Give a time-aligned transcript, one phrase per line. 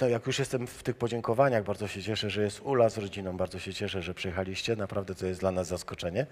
[0.00, 3.36] to jak już jestem w tych podziękowaniach, bardzo się cieszę, że jest Ula z rodziną,
[3.36, 6.26] bardzo się cieszę, że przyjechaliście, naprawdę to jest dla nas zaskoczenie,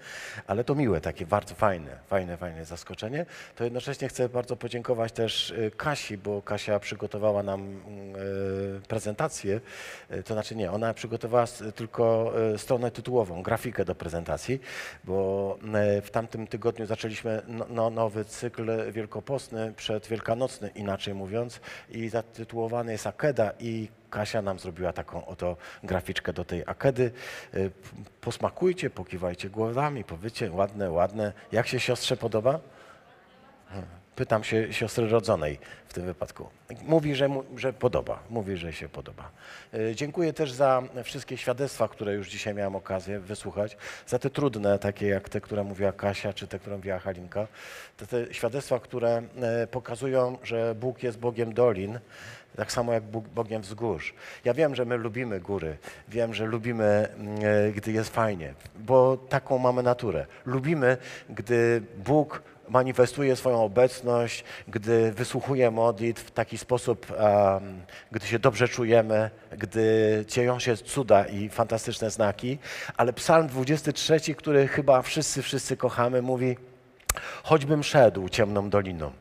[0.47, 3.25] ale to miłe, takie bardzo fajne, fajne, fajne zaskoczenie.
[3.55, 7.61] To jednocześnie chcę bardzo podziękować też y, Kasi, bo Kasia przygotowała nam
[8.77, 9.61] y, prezentację,
[10.11, 11.45] Y, to znaczy nie, ona przygotowała
[11.75, 14.61] tylko stronę tytułową, grafikę do prezentacji,
[15.03, 15.57] bo
[16.03, 21.59] w tamtym tygodniu zaczęliśmy no, no, nowy cykl wielkopostny, przedwielkanocny inaczej mówiąc
[21.89, 27.11] i zatytułowany jest Akeda i Kasia nam zrobiła taką oto graficzkę do tej Akedy.
[27.53, 27.71] Y,
[28.21, 31.33] Posmakujcie, pokiwajcie głowami, powiecie ładne, ładne.
[31.51, 32.59] Jak się siostrze podoba?
[34.19, 36.49] Pytam się siostry rodzonej w tym wypadku.
[36.81, 38.19] Mówi, że, że podoba.
[38.29, 39.31] Mówi, że się podoba.
[39.73, 43.77] Y, Dziękuję też za wszystkie świadectwa, które już dzisiaj miałem okazję wysłuchać.
[44.07, 47.47] Za te trudne, takie jak te, które mówiła Kasia, czy te, które mówiła Halinka.
[47.97, 51.99] Te świadectwa, które e, pokazują, że Bóg jest Bogiem dolin,
[52.55, 53.03] tak samo jak
[53.35, 54.13] Bogiem wzgórz.
[54.45, 55.77] Ja wiem, że my lubimy góry.
[56.07, 60.25] Wiem, że lubimy, mm, e, gdy jest fajnie, bo taką mamy naturę.
[60.45, 60.97] Lubimy,
[61.29, 68.67] gdy Bóg manifestuje swoją obecność, gdy wysłuchuje modlitw w taki sposób, em, gdy się dobrze
[68.67, 72.57] czujemy, gdy dzieją się cuda i fantastyczne znaki.
[72.97, 76.57] Ale Psalm 23, który chyba wszyscy, wszyscy kochamy, mówi:
[77.43, 79.11] Choćbym szedł ciemną doliną,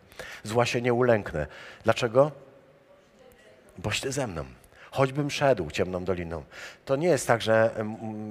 [0.43, 1.47] zła się nie ulęknę.
[1.85, 2.48] Dlaczego?
[3.79, 4.45] Boś ty ze mną.
[4.91, 6.45] Choćbym szedł ciemną doliną.
[6.85, 7.71] To nie jest tak, że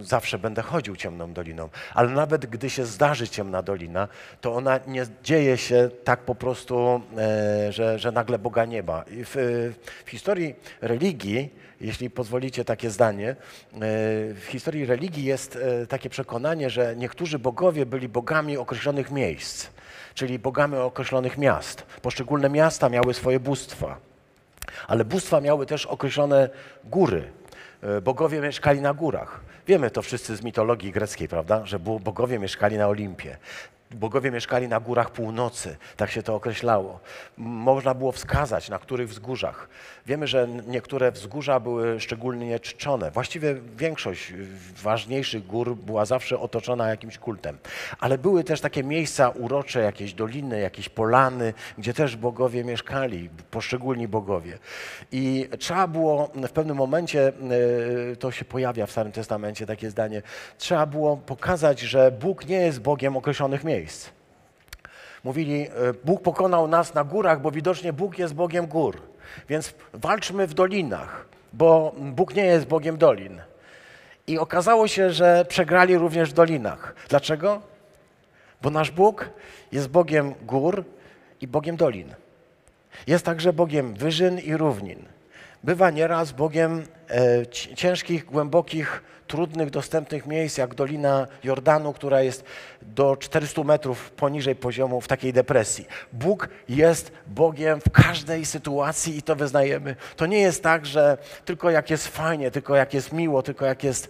[0.01, 4.07] zawsze będę chodził ciemną doliną, ale nawet gdy się zdarzy ciemna dolina,
[4.41, 9.03] to ona nie dzieje się tak po prostu, e, że, że nagle Boga nie ma.
[9.07, 9.73] W,
[10.05, 13.35] w historii religii, jeśli pozwolicie takie zdanie, e,
[14.33, 19.67] w historii religii jest e, takie przekonanie, że niektórzy bogowie byli bogami określonych miejsc,
[20.13, 21.81] czyli bogami określonych miast.
[22.01, 24.07] Poszczególne miasta miały swoje bóstwa.
[24.87, 26.49] Ale bóstwa miały też określone
[26.85, 27.31] góry.
[27.81, 29.41] E, Bogowie mieszkali na górach.
[29.67, 31.65] Wiemy to wszyscy z mitologii greckiej, prawda?
[31.65, 33.37] Że bogowie mieszkali na Olimpie.
[33.91, 36.99] Bogowie mieszkali na górach północy, tak się to określało.
[37.37, 39.69] Można było wskazać, na których wzgórzach.
[40.05, 43.11] Wiemy, że niektóre wzgórza były szczególnie czczone.
[43.11, 44.33] Właściwie większość
[44.83, 47.57] ważniejszych gór była zawsze otoczona jakimś kultem.
[47.99, 54.07] Ale były też takie miejsca urocze, jakieś doliny, jakieś polany, gdzie też bogowie mieszkali, poszczególni
[54.07, 54.57] bogowie.
[55.11, 57.33] I trzeba było w pewnym momencie,
[58.11, 60.21] y, to się pojawia w Starym Testamencie takie zdanie,
[60.57, 63.76] trzeba było pokazać, że Bóg nie jest Bogiem określonych miejsc.
[65.23, 65.69] Mówili, e,
[66.03, 69.01] Bóg pokonał nas na górach, bo widocznie Bóg jest Bogiem gór.
[69.49, 73.41] Więc walczmy w dolinach, bo Bóg nie jest Bogiem dolin.
[74.27, 76.95] I okazało się, że przegrali również w dolinach.
[77.09, 77.61] Dlaczego?
[78.61, 79.29] Bo nasz Bóg
[79.71, 80.83] jest Bogiem gór
[81.41, 82.13] i Bogiem dolin.
[83.07, 85.05] Jest także Bogiem wyżyn i równin.
[85.63, 92.43] Bywa nieraz Bogiem e, ci- ciężkich, głębokich, trudnych, dostępnych miejsc, jak Dolina Jordanu, która jest
[92.81, 95.87] do 400 metrów poniżej poziomu w takiej depresji.
[96.13, 99.95] Bóg jest Bogiem w każdej sytuacji i to wyznajemy.
[100.15, 103.83] To nie jest tak, że tylko jak jest fajnie, tylko jak jest miło, tylko jak
[103.83, 104.09] jest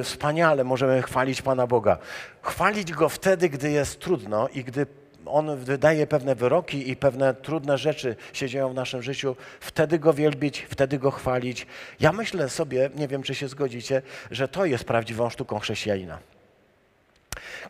[0.00, 1.98] y, wspaniale, możemy chwalić Pana Boga.
[2.42, 4.86] Chwalić Go wtedy, gdy jest trudno i gdy
[5.26, 10.12] on wydaje pewne wyroki i pewne trudne rzeczy się dzieją w naszym życiu, wtedy go
[10.12, 11.66] wielbić, wtedy go chwalić.
[12.00, 16.18] Ja myślę sobie, nie wiem czy się zgodzicie, że to jest prawdziwą sztuką chrześcijanina.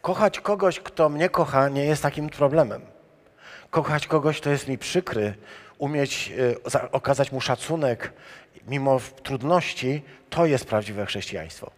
[0.00, 2.82] Kochać kogoś, kto mnie kocha, nie jest takim problemem.
[3.70, 5.34] Kochać kogoś, kto jest mi przykry,
[5.78, 6.32] umieć
[6.66, 8.12] y, za- okazać mu szacunek
[8.68, 11.70] mimo trudności, to jest prawdziwe chrześcijaństwo.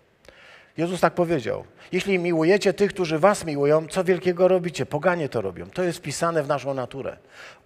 [0.76, 1.64] Jezus tak powiedział.
[1.92, 4.86] Jeśli miłujecie tych, którzy was miłują, co wielkiego robicie?
[4.86, 5.66] Poganie to robią.
[5.70, 7.16] To jest wpisane w naszą naturę.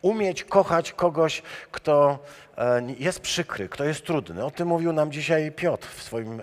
[0.02, 2.19] Umieć kochać kogoś, kto
[2.98, 4.44] jest przykry, kto jest trudny.
[4.44, 6.42] O tym mówił nam dzisiaj Piotr w swoim y,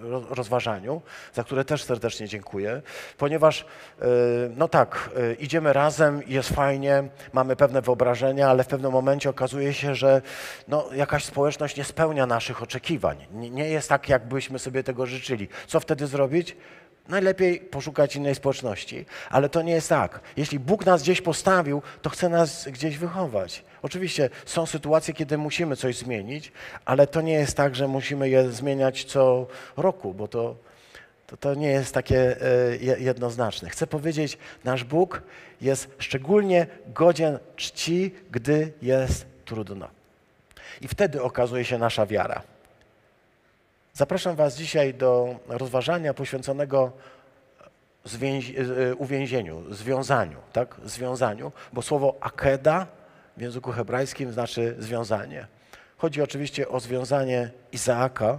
[0.00, 1.02] ro- rozważaniu,
[1.34, 2.82] za które też serdecznie dziękuję,
[3.18, 4.04] ponieważ, y,
[4.56, 9.74] no tak, y, idziemy razem, jest fajnie, mamy pewne wyobrażenia, ale w pewnym momencie okazuje
[9.74, 10.22] się, że
[10.68, 13.26] no, jakaś społeczność nie spełnia naszych oczekiwań.
[13.30, 15.48] Nie jest tak, jakbyśmy sobie tego życzyli.
[15.66, 16.56] Co wtedy zrobić?
[17.08, 19.06] Najlepiej poszukać innej społeczności.
[19.30, 20.20] Ale to nie jest tak.
[20.36, 23.64] Jeśli Bóg nas gdzieś postawił, to chce nas gdzieś wychować.
[23.82, 26.52] Oczywiście są sytuacje, kiedy musimy coś zmienić,
[26.84, 29.46] ale to nie jest tak, że musimy je zmieniać co
[29.76, 30.56] roku, bo to,
[31.26, 33.70] to, to nie jest takie e, je- jednoznaczne.
[33.70, 35.22] Chcę powiedzieć, nasz Bóg
[35.60, 39.88] jest szczególnie godzien czci, gdy jest trudno.
[40.80, 42.42] I wtedy okazuje się nasza wiara.
[43.94, 46.92] Zapraszam Was dzisiaj do rozważania poświęconego
[48.04, 48.54] zwięzi-
[48.90, 50.76] e, uwięzieniu, związaniu, tak?
[50.84, 52.86] Związaniu, bo słowo akeda
[53.36, 55.46] w języku hebrajskim znaczy związanie.
[55.96, 58.38] Chodzi oczywiście o związanie Izaaka,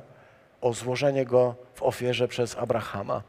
[0.62, 3.24] o złożenie go w ofierze przez Abrahama.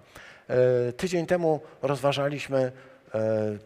[0.48, 2.72] E, tydzień temu rozważaliśmy e,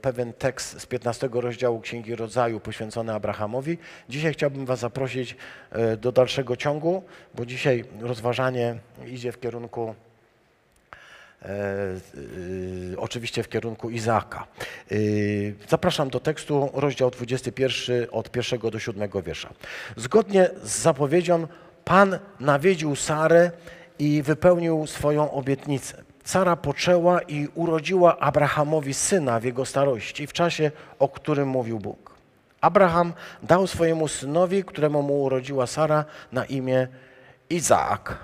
[0.02, 3.78] pewien tekst z 15 rozdziału Księgi Rodzaju poświęcony Abrahamowi.
[4.08, 5.36] Dzisiaj chciałbym Was zaprosić
[5.70, 7.02] e, do dalszego ciągu,
[7.34, 9.94] bo dzisiaj rozważanie idzie w kierunku
[12.96, 14.46] oczywiście w kierunku Izaaka.
[15.68, 19.52] Zapraszam do tekstu, rozdział 21 od 1 do 7 wiersza.
[19.96, 21.46] Zgodnie z zapowiedzią
[21.84, 23.50] Pan nawiedził Sarę
[23.98, 26.07] i wypełnił swoją obietnicę.
[26.28, 32.14] Sara poczęła i urodziła Abrahamowi syna w jego starości, w czasie, o którym mówił Bóg.
[32.60, 36.88] Abraham dał swojemu synowi, któremu mu urodziła Sara, na imię
[37.50, 38.18] Izaak.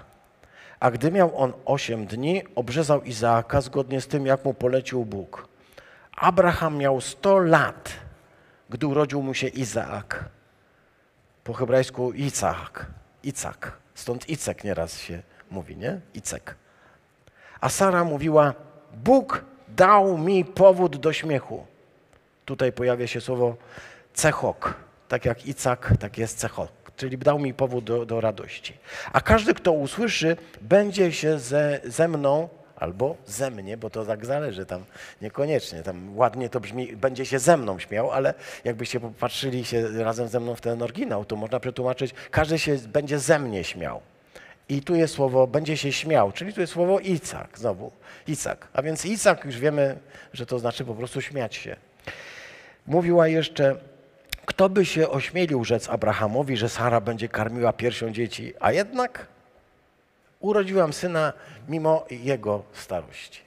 [0.80, 5.48] A gdy miał on osiem dni, obrzezał Izaaka zgodnie z tym, jak mu polecił Bóg.
[6.16, 7.92] Abraham miał sto lat,
[8.70, 10.24] gdy urodził mu się Izaak.
[11.44, 12.86] Po hebrajsku Icak.
[13.22, 13.72] Icak.
[13.94, 16.00] Stąd Icek nieraz się mówi, nie?
[16.14, 16.63] Icek.
[17.64, 18.54] A Sara mówiła:
[18.92, 21.66] Bóg dał mi powód do śmiechu.
[22.44, 23.56] Tutaj pojawia się słowo
[24.14, 24.74] cechok.
[25.08, 26.68] Tak jak Icak, tak jest cechok.
[26.96, 28.74] Czyli dał mi powód do, do radości.
[29.12, 34.26] A każdy, kto usłyszy, będzie się ze, ze mną albo ze mnie, bo to tak
[34.26, 34.84] zależy, tam
[35.22, 38.34] niekoniecznie, tam ładnie to brzmi, będzie się ze mną śmiał, ale
[38.64, 43.18] jakbyście popatrzyli się razem ze mną w ten oryginał, to można przetłumaczyć, każdy się będzie
[43.18, 44.00] ze mnie śmiał.
[44.68, 47.92] I tu jest słowo, będzie się śmiał, czyli tu jest słowo Icak, znowu,
[48.26, 48.68] Icak.
[48.72, 49.98] A więc Icak już wiemy,
[50.32, 51.76] że to znaczy po prostu śmiać się.
[52.86, 53.76] Mówiła jeszcze,
[54.46, 59.26] kto by się ośmielił rzec Abrahamowi, że Sara będzie karmiła piersią dzieci, a jednak
[60.40, 61.32] urodziłam syna
[61.68, 63.40] mimo jego starości.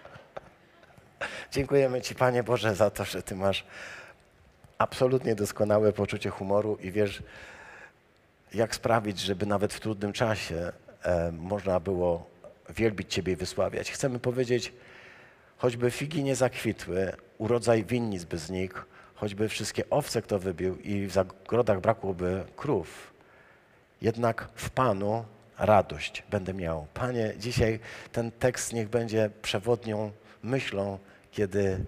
[1.52, 3.64] Dziękujemy Ci, Panie Boże, za to, że Ty masz
[4.78, 7.22] absolutnie doskonałe poczucie humoru i wiesz,
[8.54, 12.30] jak sprawić, żeby nawet w trudnym czasie e, można było
[12.68, 13.90] wielbić Ciebie i wysławiać.
[13.90, 14.72] Chcemy powiedzieć,
[15.56, 18.78] choćby figi nie zakwitły, urodzaj winnic by znikł,
[19.14, 23.12] choćby wszystkie owce kto wybił i w zagrodach brakłoby krów,
[24.02, 25.24] jednak w Panu
[25.58, 26.86] radość będę miał.
[26.94, 27.80] Panie, dzisiaj
[28.12, 30.12] ten tekst niech będzie przewodnią
[30.42, 30.98] myślą,
[31.32, 31.84] kiedy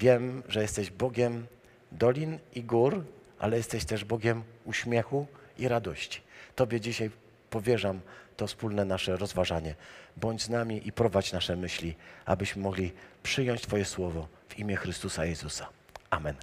[0.00, 1.46] wiem, że jesteś Bogiem
[1.92, 3.04] dolin i gór,
[3.38, 5.26] ale jesteś też Bogiem uśmiechu
[5.58, 6.20] i radości.
[6.56, 7.10] Tobie dzisiaj
[7.50, 8.00] powierzam
[8.36, 9.74] to wspólne nasze rozważanie.
[10.16, 11.94] Bądź z nami i prowadź nasze myśli,
[12.24, 15.68] abyśmy mogli przyjąć Twoje słowo w imię Chrystusa Jezusa.
[16.10, 16.34] Amen.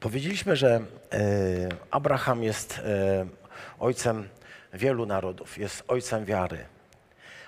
[0.00, 0.80] Powiedzieliśmy, że
[1.12, 1.20] e,
[1.90, 3.26] Abraham jest e,
[3.78, 4.28] ojcem
[4.74, 6.64] wielu narodów, jest ojcem wiary.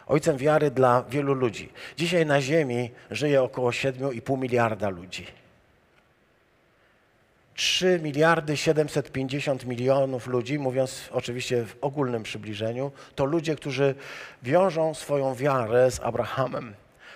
[0.07, 1.73] Ojcem wiary dla wielu ludzi.
[1.97, 5.27] Dzisiaj na Ziemi żyje około 7,5 miliarda ludzi.
[7.55, 13.95] 3 miliardy 750 milionów ludzi, mówiąc oczywiście w ogólnym przybliżeniu, to ludzie, którzy
[14.43, 16.75] wiążą swoją wiarę z Abrahamem.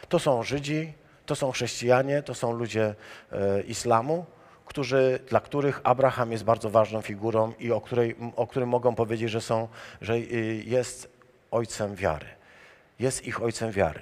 [0.09, 0.93] To są Żydzi,
[1.27, 2.95] to są chrześcijanie, to są ludzie
[3.33, 4.27] e, islamu,
[4.67, 9.31] którzy, dla których Abraham jest bardzo ważną figurą i o, której, o którym mogą powiedzieć,
[9.31, 9.69] że, są,
[10.01, 11.09] że y, jest
[11.51, 12.27] ojcem wiary.
[12.99, 14.01] Jest ich ojcem wiary.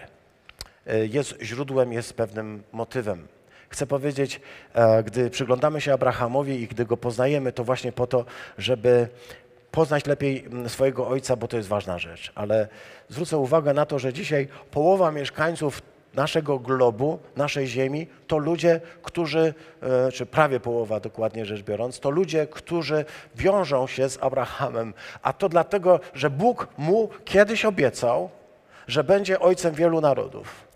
[0.86, 3.28] E, jest źródłem, jest pewnym motywem
[3.74, 4.40] Chcę powiedzieć,
[4.74, 8.24] e, gdy przyglądamy się Abrahamowi i gdy go poznajemy, to właśnie po to,
[8.58, 9.08] żeby
[9.70, 12.32] poznać lepiej mm, swojego ojca, bo to jest ważna rzecz.
[12.34, 12.68] Ale
[13.08, 15.82] zwrócę uwagę na to, że dzisiaj połowa mieszkańców
[16.14, 22.10] naszego globu, naszej ziemi, to ludzie, którzy, e, czy prawie połowa dokładnie rzecz biorąc, to
[22.10, 23.04] ludzie, którzy
[23.36, 24.94] wiążą się z Abrahamem.
[25.22, 28.30] A to dlatego, że Bóg mu kiedyś obiecał,
[28.86, 30.73] że będzie ojcem wielu narodów.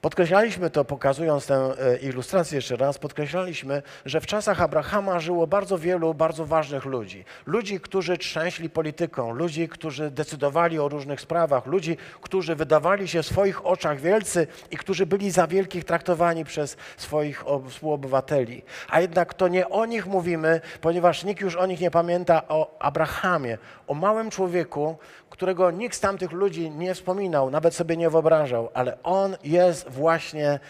[0.00, 5.78] Podkreślaliśmy to, pokazując tę e, ilustrację jeszcze raz, podkreślaliśmy, że w czasach Abrahama żyło bardzo
[5.78, 7.24] wielu bardzo ważnych ludzi.
[7.46, 13.26] Ludzi, którzy trzęśli polityką, ludzi, którzy decydowali o różnych sprawach, ludzi, którzy wydawali się w
[13.26, 18.62] swoich oczach wielcy i którzy byli za wielkich traktowani przez swoich współobywateli.
[18.88, 22.76] A jednak to nie o nich mówimy, ponieważ nikt już o nich nie pamięta, o
[22.78, 24.96] Abrahamie, o małym człowieku,
[25.30, 30.60] którego nikt z tamtych ludzi nie wspominał, nawet sobie nie wyobrażał, ale on jest właśnie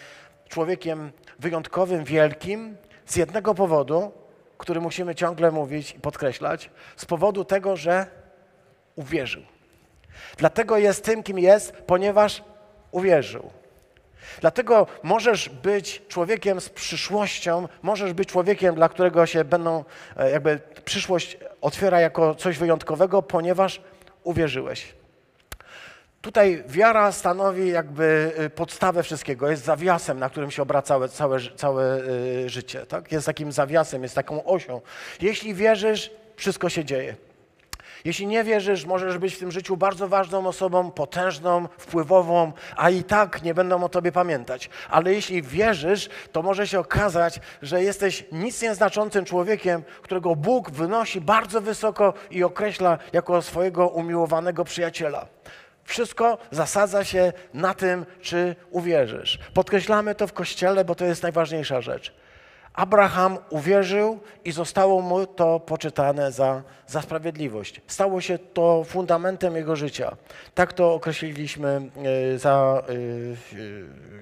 [0.49, 4.11] człowiekiem wyjątkowym, wielkim z jednego powodu,
[4.57, 8.07] który musimy ciągle mówić i podkreślać, z powodu tego, że
[8.95, 9.43] uwierzył.
[10.37, 12.43] Dlatego jest tym, kim jest, ponieważ
[12.91, 13.49] uwierzył.
[14.41, 19.83] Dlatego możesz być człowiekiem z przyszłością, możesz być człowiekiem, dla którego się będą,
[20.17, 23.81] e, jakby przyszłość otwiera jako coś wyjątkowego, ponieważ
[24.23, 24.93] uwierzyłeś.
[26.21, 32.01] Tutaj wiara stanowi jakby y, podstawę wszystkiego, jest zawiasem, na którym się obraca całe, całe,
[32.01, 32.85] y, życie.
[32.85, 33.11] Tak?
[33.11, 34.81] Jest takim zawiasem, jest taką osią.
[35.21, 37.15] Jeśli wierzysz, wszystko się dzieje.
[38.05, 43.03] Jeśli nie wierzysz, możesz być w tym życiu bardzo ważną osobą, potężną, wpływową, a i
[43.03, 44.69] tak nie będą o tobie pamiętać.
[44.89, 51.21] Ale jeśli wierzysz, to może się okazać, że jesteś nic nieznaczącym człowiekiem, którego Bóg wynosi
[51.21, 55.27] bardzo wysoko i określa jako swojego umiłowanego przyjaciela.
[55.83, 59.39] Wszystko zasadza się na tym, czy uwierzysz.
[59.53, 62.13] Podkreślamy to w kościele, bo to jest najważniejsza rzecz.
[62.79, 67.81] Abraham uwierzył i zostało mu to poczytane za, za sprawiedliwość.
[67.87, 70.17] Stało się to fundamentem jego życia.
[70.55, 71.81] Tak to określiliśmy
[72.33, 72.95] e, za e, e,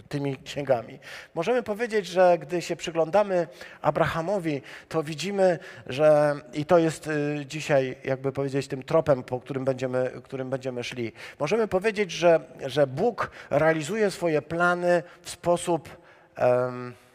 [0.10, 1.00] tymi księgami.
[1.36, 3.48] Możemy powiedzieć, że gdy się przyglądamy
[3.82, 7.10] Abrahamowi, to widzimy, że i to jest
[7.46, 11.12] dzisiaj, jakby powiedzieć, tym tropem, po którym będziemy, którym będziemy szli.
[11.40, 15.90] Możemy powiedzieć, że, że Bóg realizuje swoje plany w sposób.
[16.38, 17.07] Um,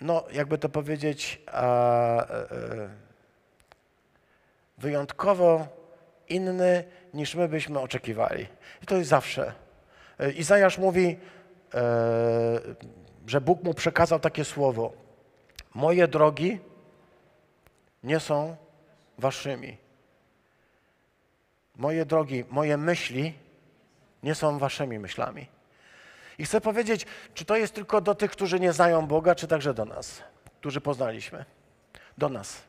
[0.00, 2.88] no jakby to powiedzieć, e, e,
[4.78, 5.68] wyjątkowo
[6.28, 8.46] inny niż my byśmy oczekiwali.
[8.82, 9.52] I to jest zawsze.
[10.18, 11.18] E, Izajasz mówi,
[13.26, 14.92] że Bóg mu przekazał takie słowo:
[15.74, 16.58] Moje drogi
[18.02, 18.56] nie są
[19.18, 19.76] waszymi.
[21.76, 23.34] Moje drogi, moje myśli
[24.22, 25.57] nie są waszymi myślami.
[26.38, 29.74] I chcę powiedzieć, czy to jest tylko do tych, którzy nie znają Boga, czy także
[29.74, 30.22] do nas,
[30.60, 31.44] którzy poznaliśmy.
[32.18, 32.62] Do nas.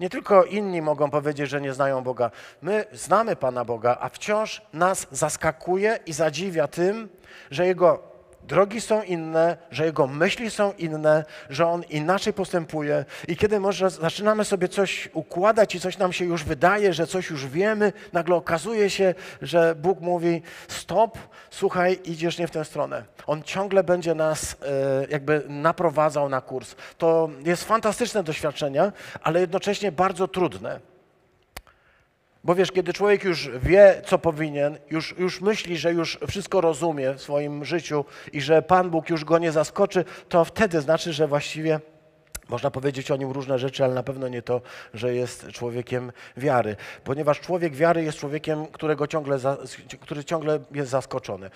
[0.00, 2.30] Nie tylko inni mogą powiedzieć, że nie znają Boga.
[2.62, 7.08] My znamy Pana Boga, a wciąż nas zaskakuje i zadziwia tym,
[7.50, 8.02] że Jego
[8.48, 13.04] drogi są inne, że jego myśli są inne, że on inaczej postępuje.
[13.28, 17.30] I kiedy może zaczynamy sobie coś układać i coś nam się już wydaje, że coś
[17.30, 21.18] już wiemy, nagle okazuje się, że Bóg mówi: Stop,
[21.50, 23.04] słuchaj, idziesz nie w tę stronę.
[23.26, 26.74] On ciągle będzie nas e, jakby naprowadzał na kurs.
[26.98, 30.80] To jest fantastyczne doświadczenie, ale jednocześnie bardzo trudne.
[32.48, 37.14] Bo wiesz, kiedy człowiek już wie, co powinien, już, już myśli, że już wszystko rozumie
[37.14, 41.28] w swoim życiu i że Pan Bóg już go nie zaskoczy, to wtedy znaczy, że
[41.28, 41.80] właściwie
[42.48, 44.60] można powiedzieć o nim różne rzeczy, ale na pewno nie to,
[44.94, 46.76] że jest człowiekiem wiary.
[47.04, 49.56] Ponieważ człowiek wiary jest człowiekiem, którego ciągle za,
[50.00, 51.50] który ciągle jest zaskoczony.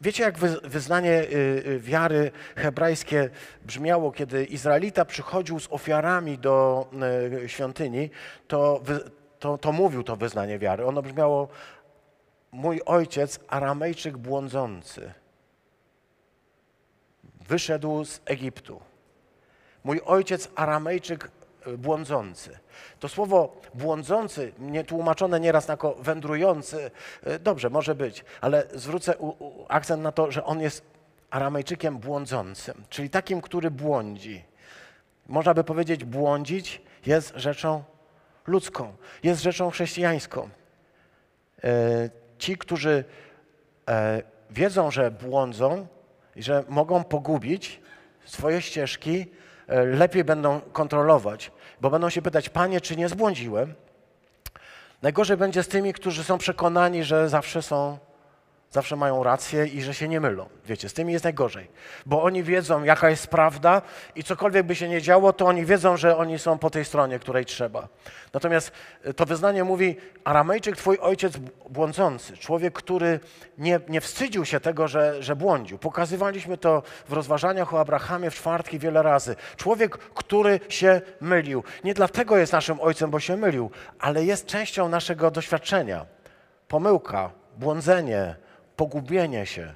[0.00, 3.30] Wiecie, jak wyznanie y, y, wiary hebrajskie
[3.64, 6.86] brzmiało, kiedy Izraelita przychodził z ofiarami do
[7.44, 8.10] y, świątyni,
[8.48, 8.80] to
[9.42, 10.86] to, to mówił to wyznanie wiary.
[10.86, 11.48] Ono brzmiało,
[12.52, 15.12] mój ojciec, aramejczyk błądzący,
[17.48, 18.80] wyszedł z Egiptu.
[19.84, 21.30] Mój ojciec, aramejczyk
[21.66, 22.58] e, błądzący.
[23.00, 26.90] To słowo błądzący, nie tłumaczone nieraz jako wędrujący,
[27.22, 30.84] e, dobrze, może być, ale zwrócę u, u, akcent na to, że on jest
[31.30, 34.44] aramejczykiem błądzącym, czyli takim, który błądzi.
[35.26, 37.84] Można by powiedzieć, błądzić jest rzeczą
[38.46, 40.48] ludzką, jest rzeczą chrześcijańską.
[41.64, 43.04] E, ci, którzy
[43.88, 45.86] e, wiedzą, że błądzą
[46.36, 47.80] i że mogą pogubić
[48.24, 49.26] swoje ścieżki,
[49.68, 53.74] e, lepiej będą kontrolować, bo będą się pytać, Panie, czy nie zbłądziłem?
[55.02, 57.98] Najgorzej będzie z tymi, którzy są przekonani, że zawsze są
[58.72, 60.48] zawsze mają rację i że się nie mylą.
[60.66, 61.70] Wiecie, z tymi jest najgorzej,
[62.06, 63.82] bo oni wiedzą, jaka jest prawda
[64.14, 67.18] i cokolwiek by się nie działo, to oni wiedzą, że oni są po tej stronie,
[67.18, 67.88] której trzeba.
[68.32, 68.72] Natomiast
[69.04, 71.36] e, to wyznanie mówi, Aramejczyk, twój ojciec
[71.70, 73.20] błądzący, człowiek, który
[73.58, 75.78] nie, nie wstydził się tego, że, że błądził.
[75.78, 79.36] Pokazywaliśmy to w rozważaniach o Abrahamie w czwartki wiele razy.
[79.56, 81.64] Człowiek, który się mylił.
[81.84, 86.06] Nie dlatego jest naszym ojcem, bo się mylił, ale jest częścią naszego doświadczenia.
[86.68, 88.36] Pomyłka, błądzenie,
[88.76, 89.74] pogubienie się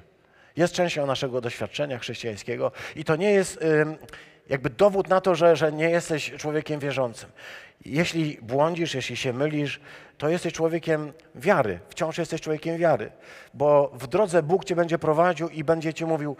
[0.55, 3.59] jest częścią naszego doświadczenia chrześcijańskiego i to nie jest
[4.49, 7.29] jakby dowód na to, że, że nie jesteś człowiekiem wierzącym.
[7.85, 9.79] Jeśli błądzisz, jeśli się mylisz,
[10.17, 13.11] to jesteś człowiekiem wiary, wciąż jesteś człowiekiem wiary,
[13.53, 16.35] bo w drodze Bóg cię będzie prowadził i będzie ci mówił,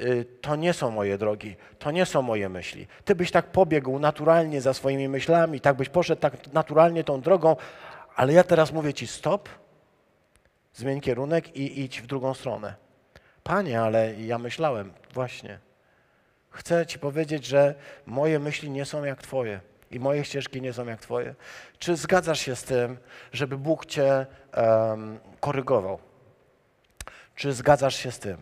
[0.00, 2.86] y, to nie są moje drogi, to nie są moje myśli.
[3.04, 7.56] Ty byś tak pobiegł naturalnie za swoimi myślami, tak byś poszedł tak naturalnie tą drogą,
[8.16, 9.48] ale ja teraz mówię ci stop,
[10.74, 12.74] Zmień kierunek i idź w drugą stronę.
[13.42, 15.58] Panie, ale ja myślałem, właśnie.
[16.50, 17.74] Chcę Ci powiedzieć, że
[18.06, 19.60] moje myśli nie są jak Twoje
[19.90, 21.34] i moje ścieżki nie są jak Twoje.
[21.78, 22.98] Czy zgadzasz się z tym,
[23.32, 25.98] żeby Bóg Cię um, korygował?
[27.34, 28.36] Czy zgadzasz się z tym,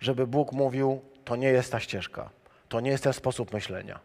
[0.00, 2.30] żeby Bóg mówił, to nie jest ta ścieżka,
[2.68, 4.00] to nie jest ten sposób myślenia?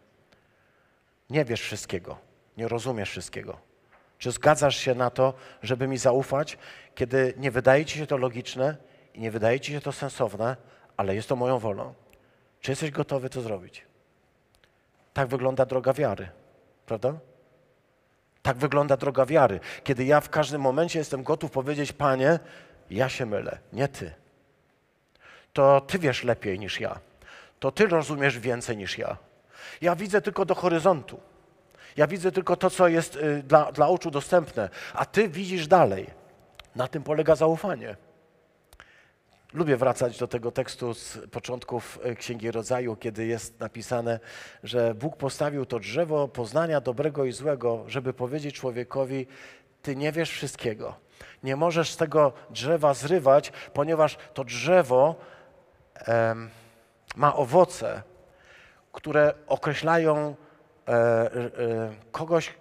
[1.30, 2.18] Nie wiesz wszystkiego,
[2.56, 3.67] nie rozumiesz wszystkiego.
[4.18, 6.58] Czy zgadzasz się na to, żeby mi zaufać,
[6.94, 8.76] kiedy nie wydaje ci się to logiczne
[9.14, 10.56] i nie wydaje ci się to sensowne,
[10.96, 11.94] ale jest to moją wolą?
[12.60, 13.86] Czy jesteś gotowy to zrobić?
[15.12, 16.28] Tak wygląda droga wiary,
[16.86, 17.14] prawda?
[18.42, 22.38] Tak wygląda droga wiary, kiedy ja w każdym momencie jestem gotów powiedzieć: Panie,
[22.90, 24.14] ja się mylę, nie ty.
[25.52, 26.98] To ty wiesz lepiej niż ja.
[27.60, 29.16] To ty rozumiesz więcej niż ja.
[29.80, 31.20] Ja widzę tylko do horyzontu.
[31.98, 36.10] Ja widzę tylko to, co jest y, dla, dla oczu dostępne, a ty widzisz dalej.
[36.76, 37.96] Na tym polega zaufanie.
[39.52, 44.20] Lubię wracać do tego tekstu z początków y, Księgi Rodzaju, kiedy jest napisane,
[44.62, 49.26] że Bóg postawił to drzewo poznania dobrego i złego, żeby powiedzieć człowiekowi:
[49.82, 50.94] Ty nie wiesz wszystkiego.
[51.42, 55.14] Nie możesz z tego drzewa zrywać, ponieważ to drzewo
[55.94, 56.50] em,
[57.16, 58.02] ma owoce,
[58.92, 60.36] które określają
[62.12, 62.54] kogoś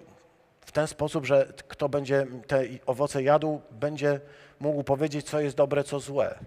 [0.62, 4.20] w ten sposób, że kto będzie te owoce jadł, będzie
[4.60, 6.40] mógł powiedzieć, co jest dobre, co złe.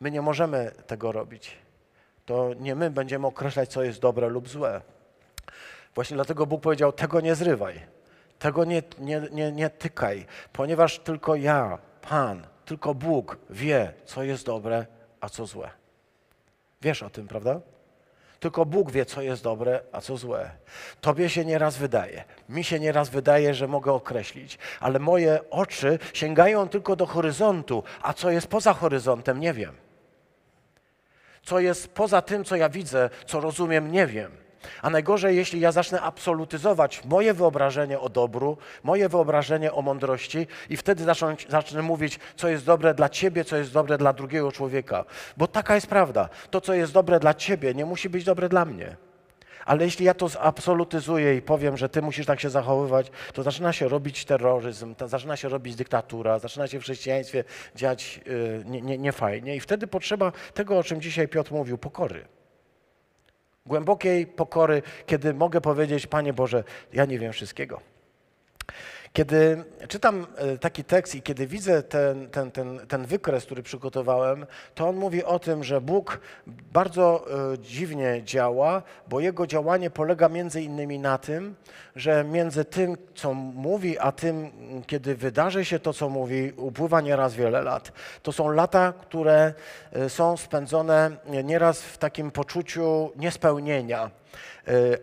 [0.00, 1.56] My nie możemy tego robić.
[2.26, 4.80] To nie my będziemy określać, co jest dobre lub złe.
[5.94, 7.80] Właśnie dlatego Bóg powiedział: Tego nie zrywaj,
[8.38, 14.46] tego nie, nie, nie, nie tykaj, ponieważ tylko ja, Pan, tylko Bóg wie, co jest
[14.46, 14.86] dobre,
[15.20, 15.70] a co złe.
[16.82, 17.60] Wiesz o tym, prawda?
[18.40, 20.50] Tylko Bóg wie, co jest dobre, a co złe.
[21.00, 26.68] Tobie się nieraz wydaje, mi się nieraz wydaje, że mogę określić, ale moje oczy sięgają
[26.68, 29.74] tylko do horyzontu, a co jest poza horyzontem, nie wiem.
[31.42, 34.43] Co jest poza tym, co ja widzę, co rozumiem, nie wiem.
[34.82, 40.76] A najgorzej, jeśli ja zacznę absolutyzować moje wyobrażenie o dobru, moje wyobrażenie o mądrości i
[40.76, 45.04] wtedy zacznę, zacznę mówić, co jest dobre dla ciebie, co jest dobre dla drugiego człowieka.
[45.36, 46.28] Bo taka jest prawda.
[46.50, 48.96] To, co jest dobre dla ciebie, nie musi być dobre dla mnie.
[49.64, 53.72] Ale jeśli ja to absolutyzuję i powiem, że ty musisz tak się zachowywać, to zaczyna
[53.72, 57.44] się robić terroryzm, zaczyna się robić dyktatura, zaczyna się w chrześcijaństwie
[57.76, 59.40] dziać yy, niefajnie.
[59.40, 62.24] Nie, nie I wtedy potrzeba tego, o czym dzisiaj Piotr mówił, pokory
[63.66, 67.80] głębokiej pokory, kiedy mogę powiedzieć, Panie Boże, ja nie wiem wszystkiego.
[69.14, 74.46] Kiedy czytam e, taki tekst i kiedy widzę ten, ten, ten, ten wykres, który przygotowałem,
[74.74, 80.28] to on mówi o tym, że Bóg bardzo e, dziwnie działa, bo jego działanie polega
[80.28, 81.54] między innymi na tym,
[81.96, 84.50] że między tym, co mówi, a tym,
[84.86, 87.92] kiedy wydarzy się to, co mówi, upływa nieraz wiele lat.
[88.22, 89.54] To są lata, które
[89.92, 91.10] e, są spędzone
[91.44, 94.10] nieraz w takim poczuciu niespełnienia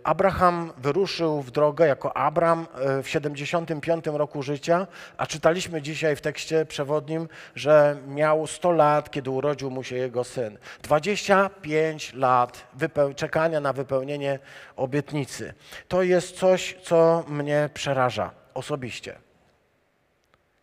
[0.03, 6.21] Abraham wyruszył w drogę jako Abram e, w 75 roku życia, a czytaliśmy dzisiaj w
[6.21, 10.57] tekście przewodnim, że miał 100 lat, kiedy urodził mu się jego syn.
[10.83, 12.67] 25 lat
[13.15, 14.39] czekania na wypełnienie
[14.75, 15.53] obietnicy.
[15.87, 19.15] To jest coś, co mnie przeraża osobiście.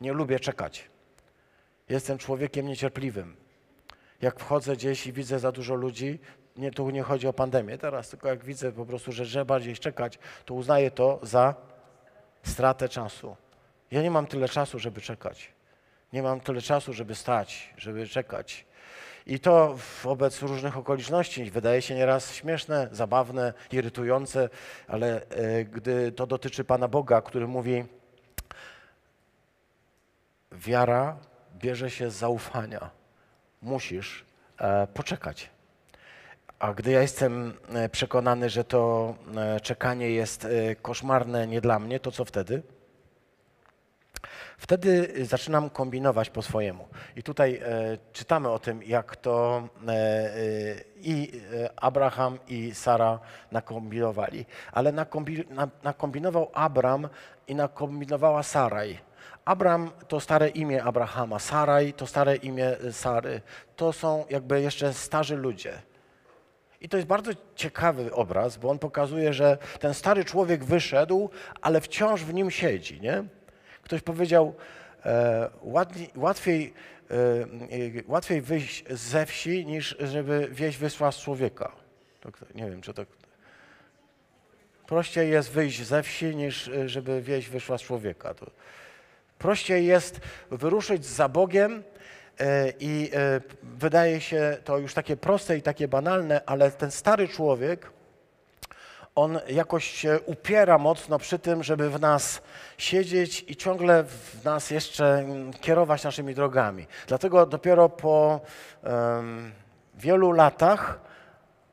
[0.00, 0.84] Nie lubię czekać.
[1.88, 3.36] Jestem człowiekiem niecierpliwym.
[4.22, 6.18] Jak wchodzę gdzieś i widzę za dużo ludzi,
[6.58, 9.76] nie, tu nie chodzi o pandemię teraz, tylko jak widzę po prostu, że trzeba bardziej
[9.76, 11.54] czekać, to uznaję to za
[12.42, 13.36] stratę czasu.
[13.90, 15.52] Ja nie mam tyle czasu, żeby czekać.
[16.12, 18.66] Nie mam tyle czasu, żeby stać, żeby czekać.
[19.26, 24.48] I to wobec różnych okoliczności wydaje się nieraz śmieszne, zabawne, irytujące,
[24.86, 27.84] ale e, gdy to dotyczy Pana Boga, który mówi,
[30.52, 31.16] wiara
[31.58, 32.90] bierze się z zaufania.
[33.62, 34.24] Musisz
[34.58, 35.50] e, poczekać.
[36.58, 41.78] A gdy ja jestem e, przekonany, że to e, czekanie jest e, koszmarne nie dla
[41.78, 42.62] mnie, to co wtedy?
[44.58, 46.88] Wtedy zaczynam kombinować po swojemu.
[47.16, 50.34] I tutaj e, czytamy o tym, jak to e, e,
[50.96, 51.42] i
[51.76, 53.18] Abraham i Sara
[53.52, 54.46] nakombinowali.
[54.72, 57.08] Ale nakombi, na, nakombinował Abram
[57.48, 58.98] i nakombinowała Saraj.
[59.44, 63.40] Abram to stare imię Abrahama, Saraj to stare imię Sary.
[63.76, 65.87] To są jakby jeszcze starzy ludzie.
[66.80, 71.80] I to jest bardzo ciekawy obraz, bo on pokazuje, że ten stary człowiek wyszedł, ale
[71.80, 73.00] wciąż w nim siedzi.
[73.00, 73.24] Nie?
[73.82, 74.54] Ktoś powiedział,
[75.04, 75.50] e,
[76.14, 76.74] łatwiej,
[77.10, 77.14] e,
[78.06, 81.72] łatwiej wyjść ze wsi, niż żeby wieść wysła z człowieka.
[82.54, 83.06] Nie wiem, czy to...
[84.86, 88.34] Prościej jest wyjść ze wsi, niż e, żeby wieść wyszła z człowieka.
[88.34, 88.46] To
[89.38, 91.82] prościej jest wyruszyć za Bogiem,
[92.80, 97.90] I e, wydaje się to już takie proste i takie banalne, ale ten stary człowiek,
[99.14, 102.42] on jakoś się upiera mocno przy tym, żeby w nas
[102.78, 105.24] siedzieć i ciągle w nas jeszcze
[105.60, 106.86] kierować naszymi drogami.
[107.06, 108.40] Dlatego dopiero po
[108.82, 109.52] um,
[109.94, 111.00] wielu latach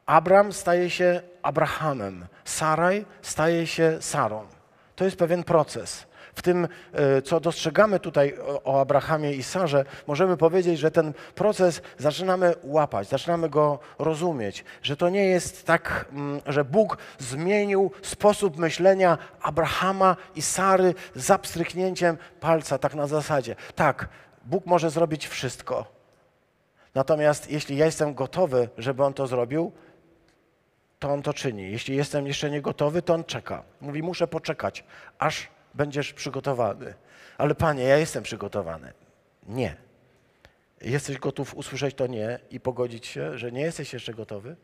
[0.05, 4.47] Abram staje się Abrahamem, Saraj staje się Sarą.
[4.95, 6.05] To jest pewien proces.
[6.35, 11.81] W tym, e, co dostrzegamy tutaj o- Abrahamie i Sarze, możemy powiedzieć, że ten proces
[11.97, 18.57] zaczynamy łapać, zaczynamy go rozumieć, że to nie jest tak, mm, że Bóg zmienił sposób
[18.57, 23.55] myślenia Abrahama i Sary za pstryknięciem palca, tak na zasadzie.
[23.75, 24.09] Tak,
[24.45, 25.85] Bóg może zrobić wszystko.
[26.95, 29.71] Natomiast jeśli ja jestem gotowy, żeby On to zrobił,
[30.99, 31.71] to On to czyni.
[31.71, 33.63] Jeśli jestem jeszcze nie gotowy, to On czeka.
[33.81, 34.83] Mówi, muszę poczekać,
[35.19, 36.93] aż będziesz przygotowany.
[37.37, 38.93] Ale Panie, ja jestem przygotowany.
[39.47, 39.75] Nie.
[40.81, 44.55] Jesteś gotów usłyszeć to nie i pogodzić się, że nie jesteś jeszcze gotowy?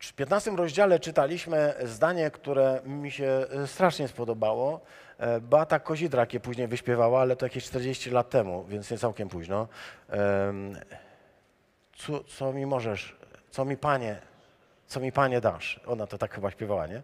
[0.00, 4.80] W 15 rozdziale czytaliśmy zdanie, które mi się e, strasznie spodobało.
[5.18, 9.28] E, Beata Kozidrak je później wyśpiewała, ale to jakieś 40 lat temu, więc nie całkiem
[9.28, 9.68] późno.
[11.96, 13.16] Co, co mi możesz,
[13.50, 14.20] co mi Panie,
[14.86, 15.80] co mi Panie dasz?
[15.86, 17.02] Ona to tak chyba śpiewała, nie?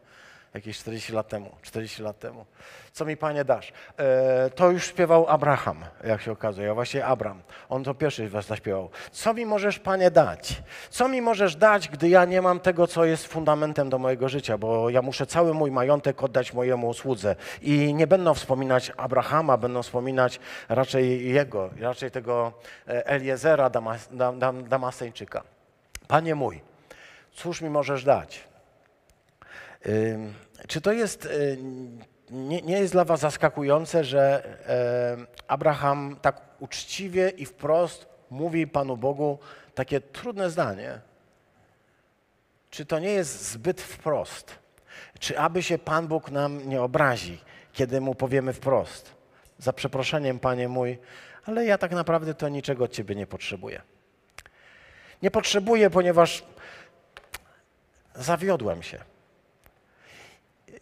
[0.54, 2.46] Jakieś 40 lat temu, 40 lat temu.
[2.92, 3.72] Co mi Panie dasz?
[3.98, 7.42] E, to już śpiewał Abraham, jak się okazuje, a właściwie Abram.
[7.68, 8.90] On to pierwszy was zaśpiewał.
[9.12, 10.62] Co mi możesz Panie dać?
[10.90, 14.58] Co mi możesz dać, gdy ja nie mam tego, co jest fundamentem do mojego życia?
[14.58, 17.36] Bo ja muszę cały mój majątek oddać mojemu słudze.
[17.62, 22.52] I nie będą wspominać Abrahama, będą wspominać raczej jego, raczej tego
[22.88, 25.42] e, Eliezera Damas, Dam, Dam, Damaseńczyka.
[26.08, 26.60] Panie mój,
[27.32, 28.51] cóż mi możesz dać?
[30.68, 31.58] Czy to jest, y,
[32.30, 38.96] nie, nie jest dla Was zaskakujące, że e, Abraham tak uczciwie i wprost mówi Panu
[38.96, 39.38] Bogu
[39.74, 41.00] takie trudne zdanie?
[42.70, 44.58] Czy to nie jest zbyt wprost?
[45.18, 47.40] Czy aby się Pan Bóg nam nie obrazi,
[47.72, 49.14] kiedy mu powiemy wprost?
[49.58, 50.98] Za przeproszeniem, Panie mój,
[51.44, 53.82] ale ja tak naprawdę to niczego od Ciebie nie potrzebuję.
[55.22, 56.44] Nie potrzebuję, ponieważ
[58.14, 59.11] zawiodłem się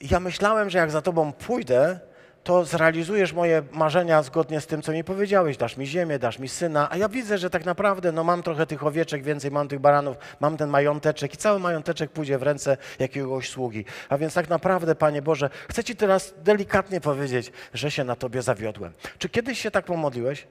[0.01, 2.01] ja myślałem, że jak za tobą pójdę,
[2.45, 5.57] to zrealizujesz moje marzenia zgodnie z tym, co mi powiedziałeś.
[5.57, 8.67] Dasz mi ziemię, dasz mi syna, a ja widzę, że tak naprawdę no, mam trochę
[8.67, 12.77] tych owieczek, więcej mam tych baranów, mam ten mająteczek i cały mająteczek pójdzie w ręce
[12.99, 13.85] jakiegoś sługi.
[14.09, 18.43] A więc tak naprawdę, Panie Boże, chcę Ci teraz delikatnie powiedzieć, że się na Tobie
[18.43, 18.93] zawiodłem.
[19.19, 20.47] Czy kiedyś się tak pomodliłeś?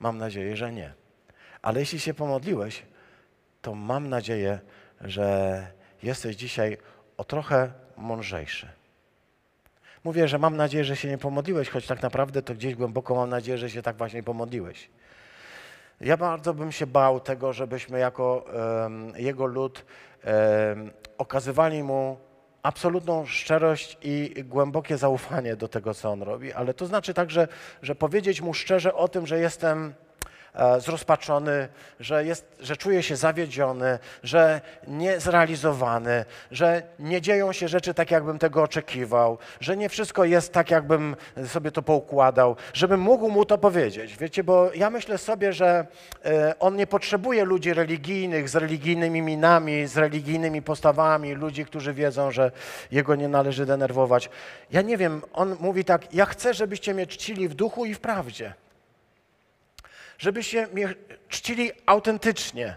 [0.00, 0.92] Mam nadzieję, że nie.
[1.62, 2.82] Ale jeśli się pomodliłeś,
[3.62, 4.58] to mam nadzieję,
[5.00, 5.66] że
[6.02, 6.78] jesteś dzisiaj
[7.16, 8.68] o trochę mądrzejszy.
[10.04, 13.30] Mówię, że mam nadzieję, że się nie pomodliłeś, choć tak naprawdę to gdzieś głęboko mam
[13.30, 14.90] nadzieję, że się tak właśnie pomodliłeś.
[16.00, 18.44] Ja bardzo bym się bał tego, żebyśmy jako
[18.84, 19.84] em, Jego lud
[20.24, 22.18] em, okazywali Mu
[22.62, 27.48] absolutną szczerość i głębokie zaufanie do tego, co On robi, ale to znaczy także,
[27.82, 29.94] że powiedzieć Mu szczerze o tym, że jestem
[30.78, 31.68] zrozpaczony,
[32.00, 38.38] że, jest, że czuję się zawiedziony, że niezrealizowany, że nie dzieją się rzeczy tak, jakbym
[38.38, 43.58] tego oczekiwał, że nie wszystko jest tak, jakbym sobie to poukładał, żebym mógł mu to
[43.58, 44.16] powiedzieć.
[44.16, 45.86] Wiecie, bo ja myślę sobie, że
[46.24, 52.30] e, on nie potrzebuje ludzi religijnych, z religijnymi minami, z religijnymi postawami, ludzi, którzy wiedzą,
[52.30, 52.50] że
[52.90, 54.30] jego nie należy denerwować.
[54.70, 58.00] Ja nie wiem, on mówi tak, ja chcę, żebyście mnie czcili w duchu i w
[58.00, 58.63] prawdzie
[60.18, 60.94] żebyście mnie
[61.28, 62.76] czcili autentycznie.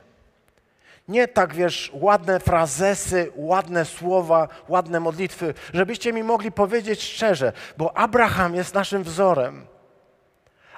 [1.07, 7.97] Nie tak, wiesz, ładne frazesy, ładne słowa, ładne modlitwy, żebyście mi mogli powiedzieć szczerze, bo
[7.97, 9.65] Abraham jest naszym wzorem.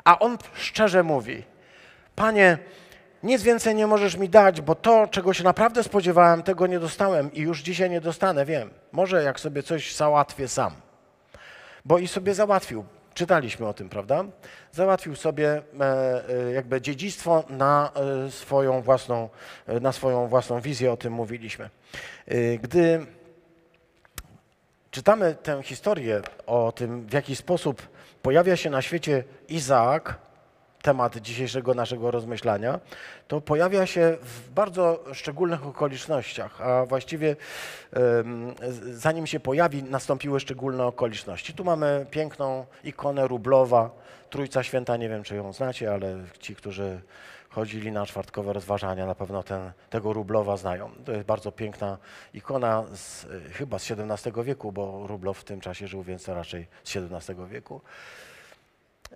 [0.04, 1.44] A on szczerze mówi:
[2.16, 2.58] Panie,
[3.24, 7.34] nic więcej nie możesz mi dać, bo to, czego się naprawdę spodziewałem, tego nie dostałem
[7.34, 8.70] i już dzisiaj nie dostanę, wiem.
[8.92, 10.72] Może jak sobie coś załatwię sam.
[11.86, 12.86] Bo i sobie załatwił.
[13.20, 14.26] Czytaliśmy o tym, prawda?
[14.72, 15.62] Załatwił sobie e,
[16.30, 17.92] e, jakby dziedzictwo na
[18.26, 19.30] e, swoją własną,
[19.82, 21.70] na swoją własną wizję, o tym mówiliśmy.
[22.62, 23.06] Gdy
[24.92, 27.88] czytamy tę historię o tym, w jaki sposób
[28.22, 30.18] pojawia się na świecie Izaak,
[30.82, 32.80] temat dzisiejszego naszego rozmyślania,
[33.28, 37.36] to pojawia się w bardzo szczególnych okolicznościach, a właściwie
[38.92, 41.54] zanim się pojawi, nastąpiły szczególne okoliczności.
[41.54, 43.90] Tu mamy piękną ikonę Rublowa,
[44.30, 47.02] Trójca Święta, nie wiem czy ją znacie, ale ci, którzy
[47.50, 50.92] chodzili na czwartkowe rozważania, na pewno ten, tego Rublowa znają.
[51.06, 51.98] To jest bardzo piękna
[52.34, 56.98] ikona, z, chyba z XVII wieku, bo Rublow w tym czasie żył, więc raczej z
[56.98, 57.82] XVII wieku.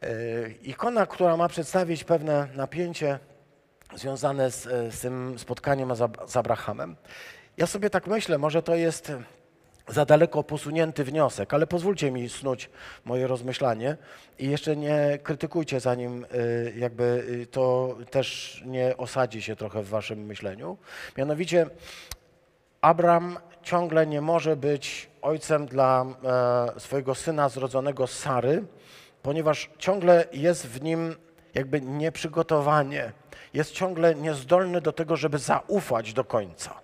[0.02, 0.08] E,
[0.64, 3.20] Ikona, która ma przedstawić pewne napięcie
[3.96, 6.96] związane z, e, z tym spotkaniem z Ab- z Abrahamem.
[7.58, 9.12] Ja sobie tak myślę, może to jest
[9.88, 12.70] za daleko posunięty wniosek, ale pozwólcie mi snuć
[13.06, 13.98] moje rozmyślanie
[14.40, 20.20] i jeszcze nie krytykujcie, zanim y, jakby to też nie osadzi się trochę w waszym
[20.26, 20.78] myśleniu.
[21.18, 21.66] Mianowicie
[22.82, 26.06] Abraham ciągle nie może być ojcem dla
[26.76, 28.64] e, swojego syna zrodzonego z Sary,
[29.24, 31.16] ponieważ ciągle jest w nim
[31.54, 33.12] jakby nieprzygotowanie.
[33.54, 36.84] Jest ciągle niezdolny do tego, żeby zaufać do końca.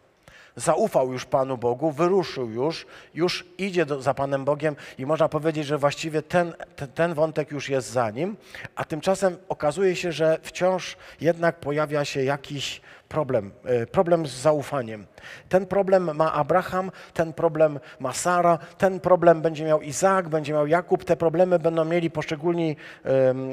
[0.55, 5.65] Zaufał już Panu Bogu, wyruszył już, już idzie do, za Panem Bogiem i można powiedzieć,
[5.65, 8.37] że właściwie ten, ten, ten wątek już jest za nim,
[8.75, 15.05] a tymczasem okazuje się, że wciąż jednak pojawia się jakiś problem, e, problem z zaufaniem.
[15.49, 20.67] Ten problem ma Abraham, ten problem ma Sara, ten problem będzie miał Izaak, będzie miał
[20.67, 22.75] Jakub, te problemy będą mieli poszczególni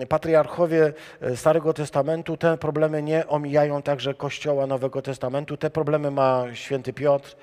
[0.09, 6.45] patriarchowie e, Starego Testamentu, te problemy nie omijają także Kościoła Nowego Testamentu, te problemy ma
[6.53, 7.37] święty Piotr,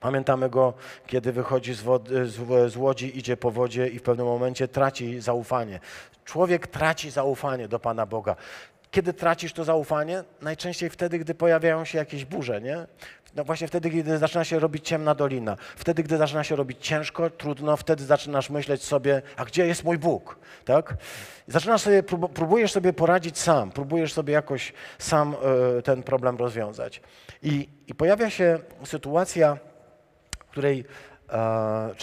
[0.00, 0.74] Pamiętamy go,
[1.06, 5.20] kiedy wychodzi z, wody, z, z, łodzi, idzie po wodzie i w pewnym momencie traci
[5.20, 5.80] zaufanie.
[6.24, 8.36] Człowiek traci zaufanie do Pana Boga.
[8.90, 10.24] Kiedy tracisz to zaufanie?
[10.42, 12.86] Najczęściej wtedy, gdy pojawiają się jakieś burze, nie?
[13.36, 17.30] No właśnie wtedy, kiedy zaczyna się robić ciemna dolina, wtedy, gdy zaczyna się robić ciężko,
[17.30, 20.96] trudno, wtedy zaczynasz myśleć sobie, a gdzie jest mój Bóg, tak?
[21.46, 22.02] Zaczynasz sobie,
[22.34, 25.36] próbujesz sobie poradzić sam, próbujesz sobie jakoś sam
[25.78, 27.00] y, ten problem rozwiązać.
[27.42, 29.58] I, I pojawia się sytuacja,
[30.38, 31.07] w której E,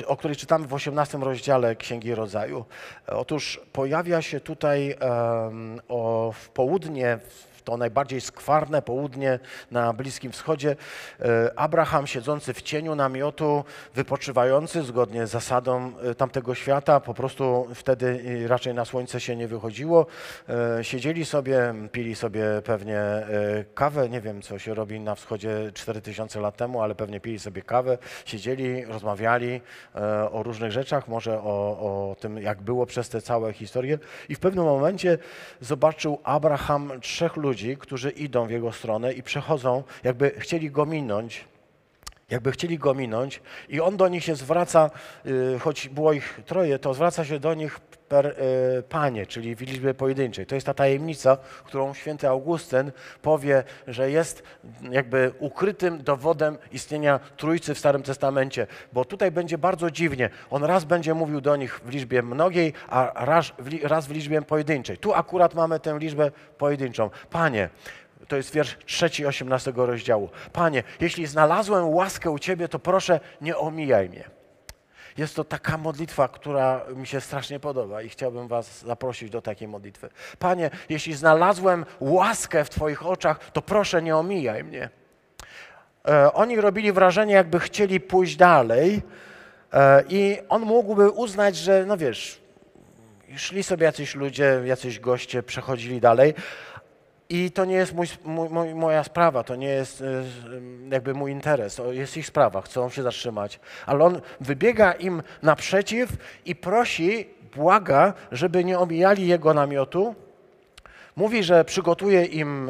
[0.07, 2.65] o której czytamy w 18 rozdziale Księgi Rodzaju.
[3.07, 4.95] Otóż pojawia się tutaj
[6.33, 7.19] w południe,
[7.65, 9.39] to najbardziej skwarne południe
[9.71, 10.75] na Bliskim Wschodzie.
[11.19, 13.63] E, Abraham siedzący w cieniu namiotu,
[13.95, 19.47] wypoczywający zgodnie z zasadą e, tamtego świata, po prostu wtedy raczej na słońce się nie
[19.47, 20.05] wychodziło.
[20.79, 23.01] E, siedzieli sobie, pili sobie pewnie
[23.75, 27.61] kawę, nie wiem co się robi na wschodzie 4000 lat temu, ale pewnie pili sobie
[27.61, 29.61] kawę, siedzieli, rozmawiali
[30.31, 33.99] o różnych rzeczach, może o, o tym, jak było przez te całe historie.
[34.29, 35.17] I w pewnym momencie
[35.61, 40.85] zobaczył Abraham trzech ludzi, ludzi, którzy idą w jego stronę i przechodzą, jakby chcieli go
[40.85, 41.45] minąć,
[42.29, 44.91] jakby chcieli go minąć i on do nich się zwraca,
[45.25, 49.61] y, choć było ich troje, to zwraca się do nich per y, panie, czyli w
[49.61, 50.45] liczbie pojedynczej.
[50.45, 54.43] To jest ta tajemnica, którą święty Augustyn powie, że jest
[54.91, 60.29] jakby ukrytym dowodem istnienia Trójcy w Starym Testamencie, bo tutaj będzie bardzo dziwnie.
[60.49, 64.41] On raz będzie mówił do nich w liczbie mnogiej, a raz w, raz w liczbie
[64.41, 64.97] pojedynczej.
[64.97, 67.09] Tu akurat mamy tę liczbę pojedynczą.
[67.29, 67.69] Panie,
[68.27, 70.29] to jest wiersz trzeci 18 rozdziału.
[70.53, 74.29] Panie, jeśli znalazłem łaskę u Ciebie, to proszę nie omijaj mnie.
[75.17, 79.67] Jest to taka modlitwa, która mi się strasznie podoba i chciałbym Was zaprosić do takiej
[79.67, 80.09] modlitwy.
[80.39, 84.89] Panie, jeśli znalazłem łaskę w Twoich oczach, to proszę nie omijaj mnie.
[86.07, 89.01] E, oni robili wrażenie, jakby chcieli pójść dalej
[89.73, 92.41] e, i on mógłby uznać, że no wiesz,
[93.35, 96.33] szli sobie jacyś ludzie, jacyś goście, przechodzili dalej,
[97.29, 100.05] i to nie jest mój, mój, moja sprawa, to nie jest e,
[100.91, 103.59] jakby mój interes, to jest ich sprawa, chcą się zatrzymać.
[103.85, 106.09] Ale on wybiega im naprzeciw
[106.45, 110.15] i prosi, błaga, żeby nie omijali jego namiotu.
[111.15, 112.69] Mówi, że przygotuje im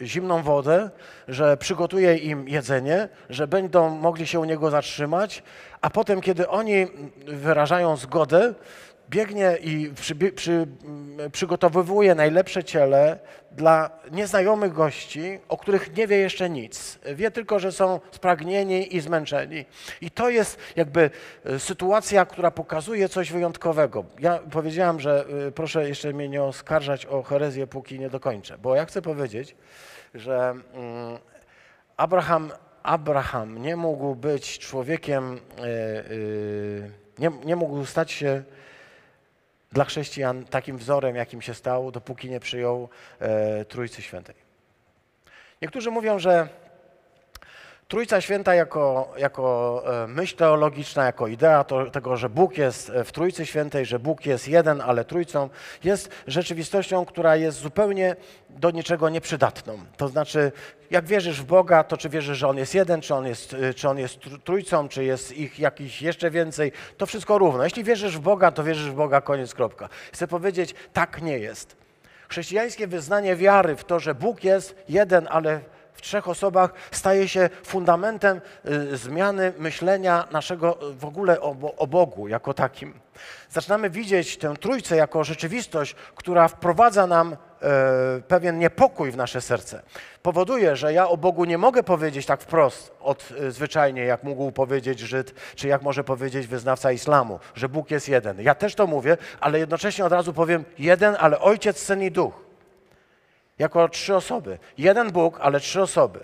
[0.00, 0.90] e, zimną wodę,
[1.28, 5.42] że przygotuje im jedzenie, że będą mogli się u niego zatrzymać,
[5.80, 6.86] a potem, kiedy oni
[7.26, 8.54] wyrażają zgodę,
[9.10, 10.66] biegnie i przy, przy,
[11.32, 13.18] przygotowywuje najlepsze ciele
[13.52, 16.98] dla nieznajomych gości, o których nie wie jeszcze nic.
[17.14, 19.64] Wie tylko, że są spragnieni i zmęczeni.
[20.00, 21.10] I to jest jakby
[21.44, 24.04] e, sytuacja, która pokazuje coś wyjątkowego.
[24.18, 28.76] Ja powiedziałam, że e, proszę jeszcze mnie nie oskarżać o herezję, póki nie dokończę, bo
[28.76, 29.56] ja chcę powiedzieć,
[30.14, 31.18] że mm,
[31.96, 32.50] Abraham,
[32.82, 35.62] Abraham nie mógł być człowiekiem, e,
[37.18, 38.42] nie, nie mógł stać się
[39.72, 44.34] dla chrześcijan takim wzorem, jakim się stał, dopóki nie przyjął e, Trójcy Świętej.
[45.62, 46.48] Niektórzy mówią, że
[47.90, 53.04] Trójca Święta jako, jako e, myśl teologiczna, jako idea to, tego, że Bóg jest e,
[53.04, 55.48] w Trójcy Świętej, że Bóg jest jeden, ale Trójcą,
[55.84, 58.16] jest rzeczywistością, która jest zupełnie
[58.50, 59.78] do niczego nieprzydatną.
[59.96, 60.52] To znaczy,
[60.90, 63.74] jak wierzysz w Boga, to czy wierzysz, że On jest jeden, czy On jest, e,
[63.74, 67.64] czy on jest Trójcą, czy jest ich jakiś jeszcze więcej, to wszystko równo.
[67.64, 69.88] Jeśli wierzysz w Boga, to wierzysz w Boga, koniec, kropka.
[70.12, 71.76] Chcę powiedzieć, tak nie jest.
[72.28, 75.60] Chrześcijańskie wyznanie wiary w to, że Bóg jest jeden, ale
[76.00, 78.40] w trzech osobach staje się fundamentem
[78.92, 82.94] y, zmiany myślenia naszego w ogóle o, o Bogu jako takim.
[83.50, 87.36] Zaczynamy widzieć tę trójcę jako rzeczywistość, która wprowadza nam e,
[88.28, 89.82] pewien niepokój w nasze serce.
[90.22, 94.52] Powoduje, że ja o Bogu nie mogę powiedzieć tak wprost, od, e, zwyczajnie, jak mógł
[94.52, 98.40] powiedzieć Żyd, czy jak może powiedzieć wyznawca islamu, że Bóg jest jeden.
[98.40, 102.49] Ja też to mówię, ale jednocześnie od razu powiem jeden, ale Ojciec, Syn i Duch
[103.60, 104.58] jako trzy osoby.
[104.78, 106.20] Jeden Bóg, ale trzy osoby.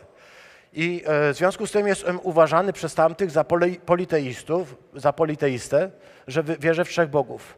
[0.72, 5.90] I e, w związku z tym jestem uważany przez tamtych za poli- politeistów, za politeistę,
[6.27, 7.57] że wierzę w trzech bogów.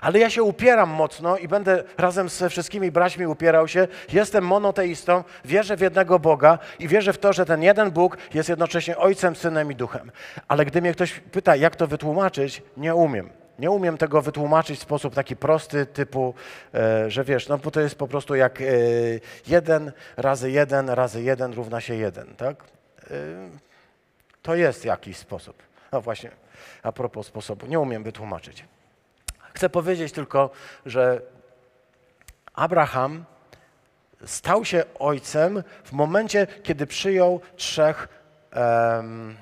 [0.00, 3.88] Ale ja się upieram mocno i będę razem ze wszystkimi braćmi upierał się.
[4.12, 8.48] Jestem monoteistą, wierzę w jednego Boga i wierzę w to, że ten jeden Bóg jest
[8.48, 10.12] jednocześnie Ojcem, Synem i Duchem.
[10.48, 13.41] Ale gdy mnie ktoś pyta, jak to wytłumaczyć, nie umiem.
[13.62, 16.34] Nie umiem tego wytłumaczyć w sposób taki prosty, typu,
[16.74, 18.64] e, że wiesz, no bo to jest po prostu jak e,
[19.46, 22.64] jeden razy jeden razy jeden równa się jeden, tak?
[23.10, 23.14] E,
[24.42, 25.62] to jest jakiś sposób.
[25.92, 26.30] No właśnie,
[26.82, 28.64] a propos sposobu, nie umiem wytłumaczyć.
[29.54, 30.50] Chcę powiedzieć tylko,
[30.86, 31.20] że
[32.54, 33.24] Abraham
[34.24, 38.08] stał się ojcem w momencie, kiedy przyjął trzech
[38.50, 39.36] em,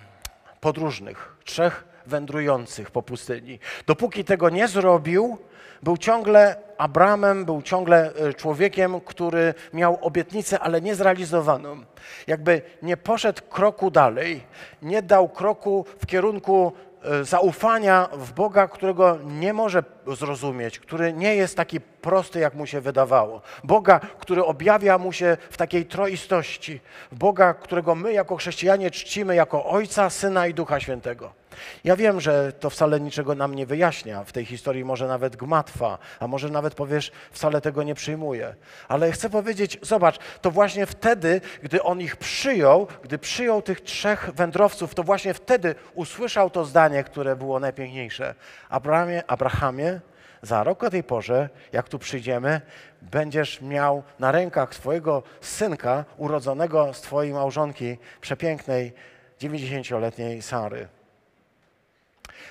[0.61, 3.59] podróżnych, trzech wędrujących po pustyni.
[3.87, 5.39] Dopóki tego nie zrobił,
[5.83, 11.85] był ciągle Abramem, był ciągle e, człowiekiem, który miał obietnicę, ale niezrealizowaną.
[12.27, 14.43] Jakby nie poszedł kroku dalej,
[14.83, 21.37] nie dał kroku w kierunku e, zaufania w Boga, którego nie może zrozumieć, który nie
[21.37, 23.43] jest taki prosty, jak mu się wydawało.
[23.65, 26.81] Boga, który objawia mu się w takiej troistości.
[27.13, 31.40] Boga, którego my jako chrześcijanie czcimy jako Ojca, Syna i Ducha Świętego.
[31.85, 34.25] Ja wiem, że to wcale niczego nam nie wyjaśnia.
[34.25, 38.55] W tej historii może nawet gmatwa, a może nawet powiesz, wcale tego nie przyjmuję.
[38.89, 44.31] Ale chcę powiedzieć, zobacz, to właśnie wtedy, gdy on ich przyjął, gdy przyjął tych trzech
[44.35, 48.35] wędrowców, to właśnie wtedy usłyszał to zdanie, które było najpiękniejsze.
[48.69, 50.01] Abrahamie, Abrahamie,
[50.43, 52.61] za rok o tej porze, jak tu przyjdziemy,
[53.03, 58.93] będziesz miał na rękach swojego synka urodzonego z twojej małżonki, przepięknej,
[59.41, 60.89] 90-letniej Sary.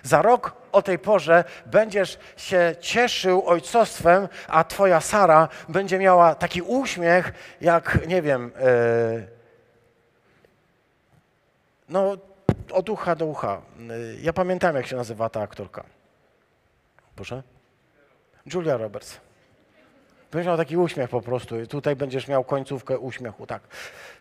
[0.04, 6.62] Za rok o tej porze będziesz się cieszył ojcostwem, a twoja Sara będzie miała taki
[6.62, 9.40] uśmiech, jak nie wiem, e,
[11.90, 12.18] no
[12.72, 13.62] od ucha do ucha.
[13.80, 15.84] E, Ja pamiętam, jak się nazywa ta aktorka.
[17.16, 17.44] Proszę?
[18.54, 19.18] Julia Roberts.
[20.32, 23.62] Będziesz miał taki uśmiech po prostu tutaj będziesz miał końcówkę uśmiechu, tak.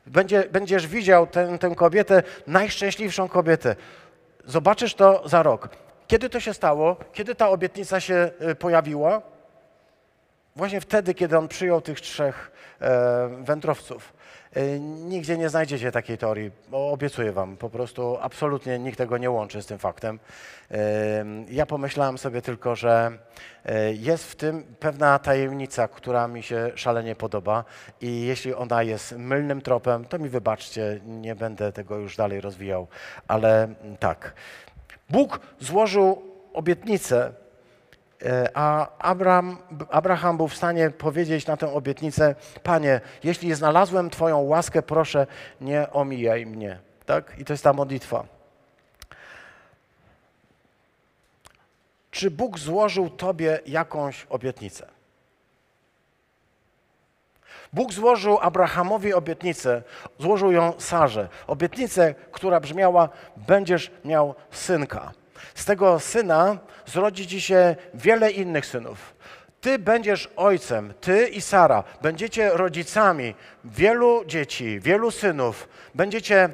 [0.06, 3.76] Będzie, będziesz widział tę kobietę, najszczęśliwszą kobietę.
[4.48, 5.68] Zobaczysz to za rok.
[6.06, 6.96] Kiedy to się stało?
[7.12, 9.22] Kiedy ta obietnica się y, pojawiła?
[10.56, 14.12] Właśnie wtedy, kiedy on przyjął tych trzech e, wędrowców.
[14.56, 19.62] E, nigdzie nie znajdziecie takiej teorii, obiecuję wam, po prostu absolutnie nikt tego nie łączy
[19.62, 20.18] z tym faktem.
[20.70, 23.18] E, ja pomyślałem sobie tylko, że
[23.64, 27.64] e, jest w tym pewna tajemnica, która mi się szalenie podoba
[28.00, 32.86] i jeśli ona jest mylnym tropem, to mi wybaczcie, nie będę tego już dalej rozwijał,
[33.28, 34.34] ale mm, tak.
[35.10, 37.32] Bóg złożył obietnicę
[38.54, 39.58] A Abraham,
[39.90, 45.26] Abraham był w stanie powiedzieć na tę obietnicę: Panie, jeśli znalazłem Twoją łaskę, proszę,
[45.60, 46.78] nie omijaj mnie.
[47.06, 47.38] Tak?
[47.38, 48.24] I to jest ta modlitwa.
[52.10, 54.86] Czy Bóg złożył Tobie jakąś obietnicę?
[57.72, 59.82] Bóg złożył Abrahamowi obietnicę,
[60.18, 61.28] złożył ją Sarze.
[61.46, 65.12] Obietnicę, która brzmiała: Będziesz miał synka.
[65.54, 69.14] Z tego syna zrodzi ci się wiele innych synów.
[69.60, 75.68] Ty będziesz ojcem, ty i Sara będziecie rodzicami wielu dzieci, wielu synów.
[75.94, 76.48] Będziecie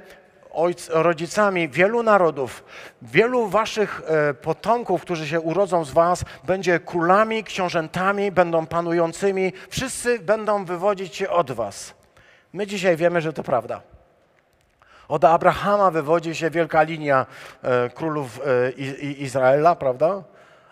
[0.54, 2.64] ojc, rodzicami wielu narodów.
[3.02, 9.52] Wielu waszych e, potomków, którzy się urodzą z was, będzie królami, książętami, będą panującymi.
[9.68, 11.94] Wszyscy będą wywodzić się od was.
[12.52, 13.93] My dzisiaj wiemy, że to prawda.
[15.08, 17.26] Od Abrahama wywodzi się wielka linia
[17.62, 20.22] e, królów e, Izraela, prawda?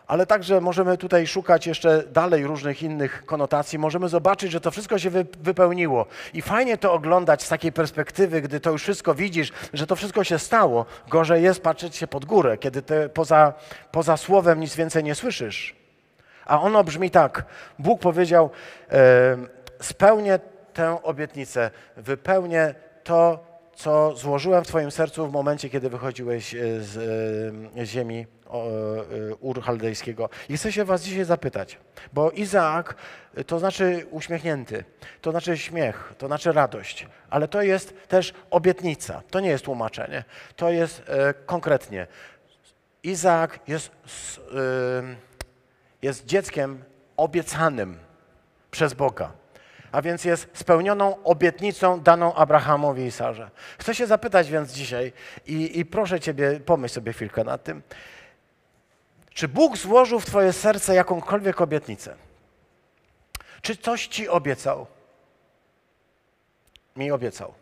[0.06, 3.78] Ale także możemy tutaj szukać jeszcze dalej różnych innych konotacji.
[3.78, 6.06] Możemy zobaczyć, że to wszystko się wy, wypełniło.
[6.34, 10.24] I fajnie to oglądać z takiej perspektywy, gdy to już wszystko widzisz, że to wszystko
[10.24, 10.86] się stało.
[11.08, 12.82] Gorzej jest patrzeć się pod górę, kiedy
[13.14, 13.52] poza,
[13.92, 15.74] poza słowem nic więcej nie słyszysz.
[16.46, 17.44] A ono brzmi tak.
[17.78, 18.50] Bóg powiedział,
[18.90, 19.36] e,
[19.80, 20.38] spełnię
[20.72, 23.51] tę obietnicę, wypełnię to,
[23.82, 26.96] co złożyłem w Twoim sercu w momencie, kiedy wychodziłeś e, z
[27.76, 30.28] e, ziemi o, e, Ur Chaldejskiego.
[30.48, 31.78] I chcę się Was dzisiaj zapytać,
[32.12, 32.94] bo Izaak
[33.46, 34.84] to znaczy uśmiechnięty,
[35.20, 40.24] to znaczy śmiech, to znaczy radość, ale to jest też obietnica, to nie jest tłumaczenie,
[40.56, 41.02] to jest
[41.46, 42.06] konkretnie.
[43.02, 43.90] Izaak jest,
[46.02, 46.84] jest dzieckiem
[47.16, 47.98] obiecanym
[48.70, 49.41] przez Boga
[49.92, 53.50] a więc jest spełnioną obietnicą daną Abrahamowi i Sarze.
[53.78, 55.12] Chcę się zapytać więc dzisiaj
[55.46, 57.82] i, i proszę Ciebie, pomyśl sobie chwilkę nad tym.
[59.30, 62.16] Czy Bóg złożył w Twoje serce jakąkolwiek obietnicę?
[63.62, 64.86] Czy coś Ci obiecał?
[66.96, 67.54] Mi obiecał.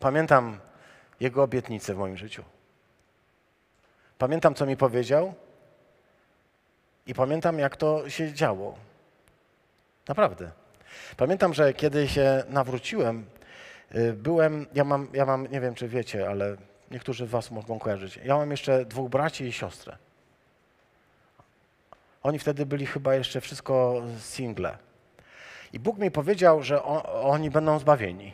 [0.00, 0.58] Pamiętam
[1.20, 2.44] Jego obietnice w moim życiu.
[4.18, 5.34] Pamiętam, co mi powiedział
[7.06, 8.78] i pamiętam, jak to się działo.
[10.08, 10.50] Naprawdę.
[11.16, 13.26] Pamiętam, że kiedy się nawróciłem,
[13.94, 16.56] y, byłem, ja mam, ja mam, nie wiem czy wiecie, ale
[16.90, 18.20] niektórzy was mogą kojarzyć.
[18.24, 19.96] Ja mam jeszcze dwóch braci i siostrę.
[22.22, 24.78] Oni wtedy byli chyba jeszcze wszystko single.
[25.72, 26.82] I Bóg mi powiedział, że
[27.22, 28.32] oni będą zbawieni.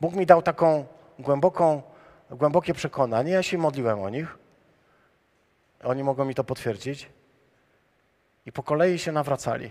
[0.00, 0.86] Bóg mi dał taką
[1.18, 1.82] głęboką,
[2.30, 3.32] głębokie przekonanie.
[3.32, 4.38] Ja się modliłem o nich.
[5.84, 7.08] Oni mogą mi to potwierdzić.
[8.46, 9.70] I po kolei się nawracali.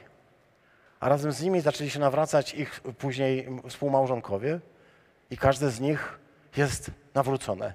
[1.00, 4.60] A razem z nimi zaczęli się nawracać ich później współmałżonkowie.
[5.30, 6.20] I każdy z nich
[6.58, 7.74] jest nawrócone.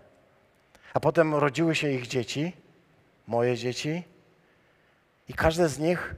[0.94, 2.52] A potem rodziły się ich dzieci,
[3.26, 4.02] moje dzieci.
[5.28, 6.14] I każde z nich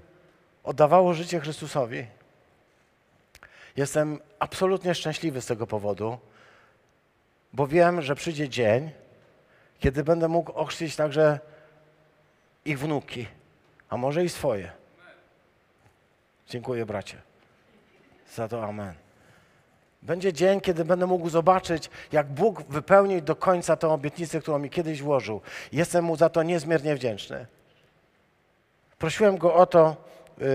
[0.64, 2.06] oddawało życie Chrystusowi.
[3.76, 6.18] Jestem absolutnie szczęśliwy z tego powodu,
[7.52, 8.90] bo wiem, że przyjdzie dzień,
[9.78, 11.40] kiedy będę mógł ochrzcić także
[12.64, 13.26] ich wnuki,
[13.88, 14.81] a może i swoje.
[16.52, 17.16] Dziękuję, bracie,
[18.34, 18.94] za to amen.
[20.02, 24.70] Będzie dzień, kiedy będę mógł zobaczyć, jak Bóg wypełnił do końca tę obietnicę, którą mi
[24.70, 25.40] kiedyś włożył.
[25.72, 27.46] Jestem Mu za to niezmiernie wdzięczny.
[28.98, 29.96] Prosiłem Go o to,
[30.38, 30.46] yy,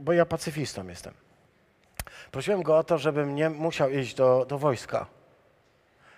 [0.00, 1.14] bo ja pacyfistą jestem.
[2.30, 5.06] Prosiłem Go o to, żebym nie musiał iść do, do wojska.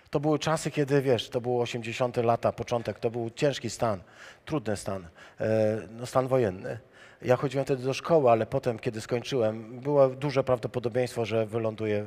[0.09, 2.17] To były czasy, kiedy, wiesz, to było 80.
[2.17, 4.01] lata, początek, to był ciężki stan,
[4.45, 5.07] trudny stan,
[5.39, 6.90] e, no, stan wojenny.
[7.21, 11.97] Ja chodziłem wtedy do szkoły, ale potem, kiedy skończyłem, było duże prawdopodobieństwo, że wyląduję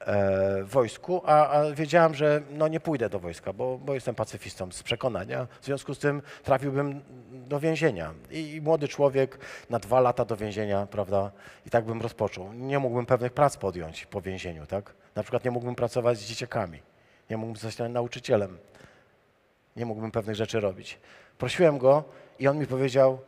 [0.00, 4.14] e, w wojsku, a, a wiedziałem, że no, nie pójdę do wojska, bo, bo jestem
[4.14, 5.46] pacyfistą z przekonania.
[5.60, 8.14] W związku z tym trafiłbym do więzienia.
[8.30, 9.38] I, I młody człowiek
[9.70, 11.30] na dwa lata do więzienia, prawda,
[11.66, 12.52] i tak bym rozpoczął.
[12.52, 14.94] Nie mógłbym pewnych prac podjąć po więzieniu, tak?
[15.14, 16.78] Na przykład nie mógłbym pracować z dzieciakami,
[17.30, 18.58] nie mógłbym zostać nauczycielem,
[19.76, 20.98] nie mógłbym pewnych rzeczy robić.
[21.38, 22.04] Prosiłem go
[22.38, 23.18] i on mi powiedział,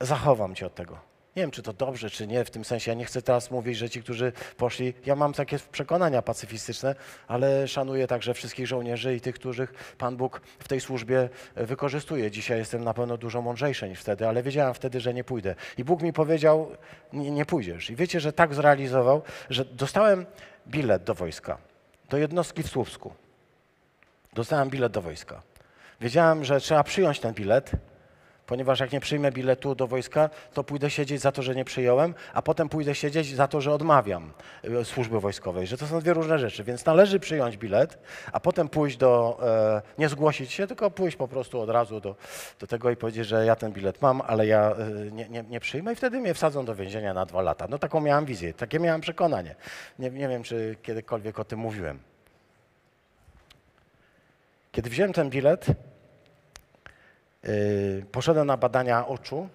[0.00, 0.98] zachowam cię od tego.
[1.36, 2.90] Nie wiem, czy to dobrze, czy nie, w tym sensie.
[2.90, 6.94] Ja nie chcę teraz mówić, że ci, którzy poszli, ja mam takie przekonania pacyfistyczne,
[7.28, 12.30] ale szanuję także wszystkich żołnierzy i tych, których Pan Bóg w tej służbie wykorzystuje.
[12.30, 15.54] Dzisiaj jestem na pewno dużo mądrzejszy niż wtedy, ale wiedziałem wtedy, że nie pójdę.
[15.78, 16.70] I Bóg mi powiedział,
[17.12, 17.90] nie, nie pójdziesz.
[17.90, 20.26] I wiecie, że tak zrealizował, że dostałem
[20.68, 21.58] bilet do wojska,
[22.10, 23.12] do jednostki w Słupsku.
[24.32, 25.42] Dostałem bilet do wojska.
[26.00, 27.70] Wiedziałem, że trzeba przyjąć ten bilet,
[28.46, 32.14] ponieważ jak nie przyjmę biletu do wojska, to pójdę siedzieć za to, że nie przyjąłem,
[32.34, 34.32] a potem pójdę siedzieć za to, że odmawiam
[34.64, 36.64] e, służby wojskowej, że to są dwie różne rzeczy.
[36.64, 37.98] Więc należy przyjąć bilet,
[38.32, 42.16] a potem pójść do, e, nie zgłosić się, tylko pójść po prostu od razu do,
[42.60, 45.60] do tego i powiedzieć, że ja ten bilet mam, ale ja e, nie, nie, nie
[45.60, 47.66] przyjmę i wtedy mnie wsadzą do więzienia na dwa lata.
[47.70, 49.54] No taką miałam wizję, takie miałam przekonanie.
[49.98, 51.98] Nie, nie wiem, czy kiedykolwiek o tym mówiłem.
[54.72, 55.66] Kiedy wziąłem ten bilet,
[58.12, 59.48] poszedłem na badania oczu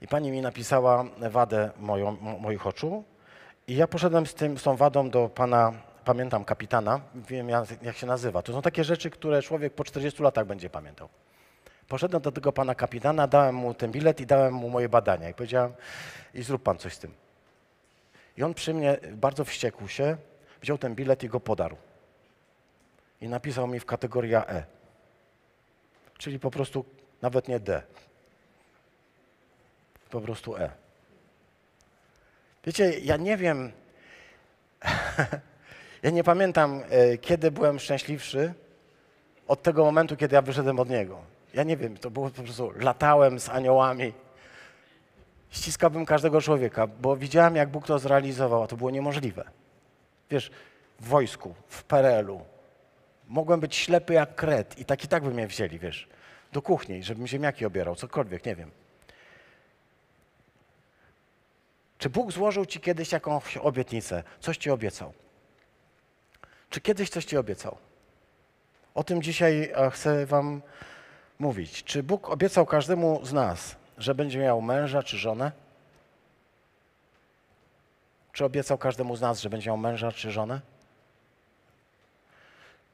[0.00, 3.04] i pani mi napisała wadę moją, moich oczu
[3.68, 5.72] i ja poszedłem z, tym, z tą wadą do pana,
[6.04, 7.48] pamiętam kapitana, wiem
[7.82, 8.42] jak się nazywa.
[8.42, 11.08] To są takie rzeczy, które człowiek po 40 latach będzie pamiętał.
[11.88, 15.34] Poszedłem do tego pana kapitana, dałem mu ten bilet i dałem mu moje badania i
[15.34, 15.72] powiedziałem
[16.34, 17.14] i zrób pan coś z tym.
[18.36, 20.16] I on przy mnie bardzo wściekł się,
[20.62, 21.76] wziął ten bilet i go podarł.
[23.20, 24.77] I napisał mi w kategorii E
[26.18, 26.84] czyli po prostu
[27.22, 27.82] nawet nie D.
[30.10, 30.70] Po prostu E.
[32.64, 33.72] Wiecie, ja nie wiem,
[36.02, 38.54] ja nie pamiętam, e, kiedy byłem szczęśliwszy
[39.48, 41.18] od tego momentu, kiedy ja wyszedłem od Niego.
[41.54, 44.12] Ja nie wiem, to było po prostu, latałem z aniołami,
[45.50, 49.44] ściskałbym każdego człowieka, bo widziałem, jak Bóg to zrealizował, a to było niemożliwe.
[50.30, 50.50] Wiesz,
[51.00, 52.40] w wojsku, w PRL-u,
[53.28, 56.08] Mogłem być ślepy jak kret i tak i tak by mnie wzięli, wiesz,
[56.52, 58.70] do kuchni, żebym ziemniaki obierał, cokolwiek, nie wiem.
[61.98, 64.22] Czy Bóg złożył ci kiedyś jakąś obietnicę?
[64.40, 65.12] Coś ci obiecał?
[66.70, 67.76] Czy kiedyś coś ci obiecał?
[68.94, 70.62] O tym dzisiaj e, chcę wam
[71.38, 71.84] mówić.
[71.84, 75.52] Czy Bóg obiecał każdemu z nas, że będzie miał męża czy żonę?
[78.32, 80.60] Czy obiecał każdemu z nas, że będzie miał męża czy żonę?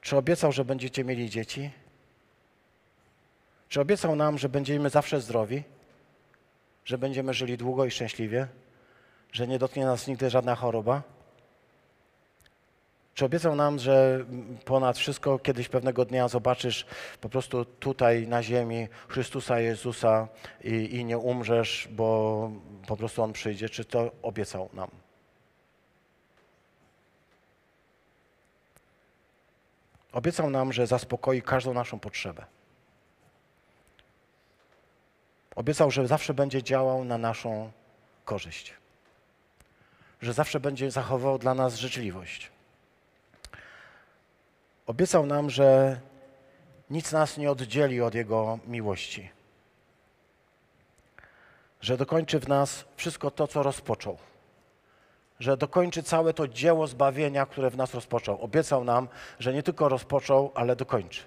[0.05, 1.71] Czy obiecał, że będziecie mieli dzieci?
[3.69, 5.63] Czy obiecał nam, że będziemy zawsze zdrowi?
[6.85, 8.49] Że będziemy żyli długo i szczęśliwie?
[9.33, 11.03] Że nie dotknie nas nigdy żadna choroba?
[13.15, 14.25] Czy obiecał nam, że
[14.65, 16.87] ponad wszystko kiedyś pewnego dnia zobaczysz
[17.21, 20.29] po prostu tutaj na ziemi Chrystusa Jezusa
[20.65, 22.51] i, i nie umrzesz, bo
[22.87, 23.69] po prostu On przyjdzie?
[23.69, 25.04] Czy to obiecał nam?
[30.15, 32.45] Obiecał nam, że zaspokoi każdą naszą potrzebę.
[35.57, 37.73] Obiecał, że zawsze będzie działał na naszą
[38.25, 38.75] korzyść.
[40.23, 42.51] Że zawsze będzie zachował dla nas życzliwość.
[44.87, 46.01] Obiecał nam, że
[46.91, 49.31] nic nas nie oddzieli od Jego miłości.
[51.81, 54.19] Że dokończy w nas wszystko to, co rozpoczął.
[55.41, 58.41] Że dokończy całe to dzieło zbawienia, które w nas rozpoczął.
[58.43, 59.09] Obiecał nam,
[59.39, 61.23] że nie tylko rozpoczął, ale dokończy.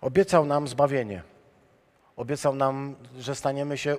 [0.00, 1.22] Obiecał nam zbawienie.
[2.16, 3.96] Obiecał nam, że staniemy się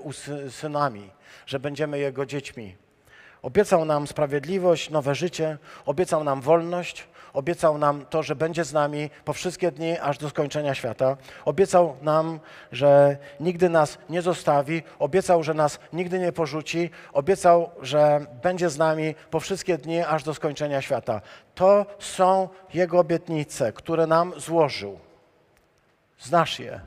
[0.50, 1.10] synami,
[1.46, 2.76] że będziemy Jego dziećmi.
[3.42, 9.10] Obiecał nam sprawiedliwość, nowe życie, obiecał nam wolność, obiecał nam to, że będzie z nami
[9.26, 11.18] po wszystkie dni, aż do skończenia świata.
[11.46, 12.40] Obiecał nam,
[12.72, 18.78] że nigdy nas nie zostawi, obiecał, że nas nigdy nie porzuci, obiecał, że będzie z
[18.78, 21.22] nami po wszystkie dni, aż do skończenia świata.
[21.56, 25.00] To są Jego obietnice, które nam złożył.
[26.20, 26.80] Znasz je.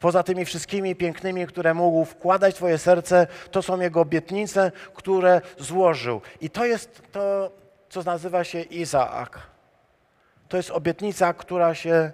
[0.00, 5.40] Poza tymi wszystkimi pięknymi, które mógł wkładać w Twoje serce, to są Jego obietnice, które
[5.58, 6.20] złożył.
[6.40, 7.50] I to jest to,
[7.90, 9.38] co nazywa się Izaak.
[10.48, 12.12] To jest obietnica, która się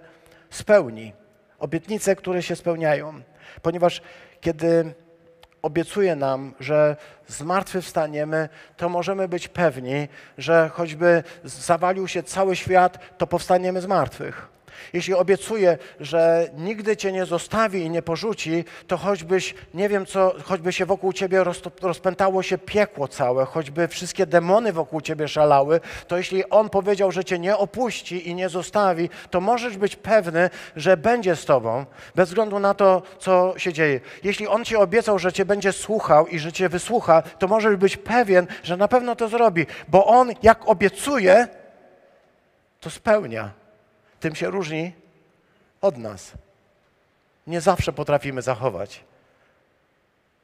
[0.50, 1.12] spełni.
[1.58, 3.22] Obietnice, które się spełniają.
[3.62, 4.02] Ponieważ
[4.40, 4.94] kiedy
[5.62, 6.96] obiecuje nam, że
[7.26, 10.08] zmartwychwstaniemy, to możemy być pewni,
[10.38, 14.55] że choćby zawalił się cały świat, to powstaniemy z martwych.
[14.92, 20.34] Jeśli obiecuje, że nigdy cię nie zostawi i nie porzuci, to choćbyś, nie wiem co,
[20.44, 21.44] choćby się wokół ciebie
[21.82, 27.24] rozpętało się piekło całe, choćby wszystkie demony wokół ciebie szalały, to jeśli On powiedział, że
[27.24, 32.28] cię nie opuści i nie zostawi, to możesz być pewny, że będzie z tobą, bez
[32.28, 34.00] względu na to, co się dzieje.
[34.24, 37.96] Jeśli On ci obiecał, że cię będzie słuchał i że cię wysłucha, to możesz być
[37.96, 41.48] pewien, że na pewno to zrobi, bo On jak obiecuje,
[42.80, 43.65] to spełnia
[44.20, 44.92] tym się różni
[45.80, 46.32] od nas.
[47.46, 49.04] Nie zawsze potrafimy zachować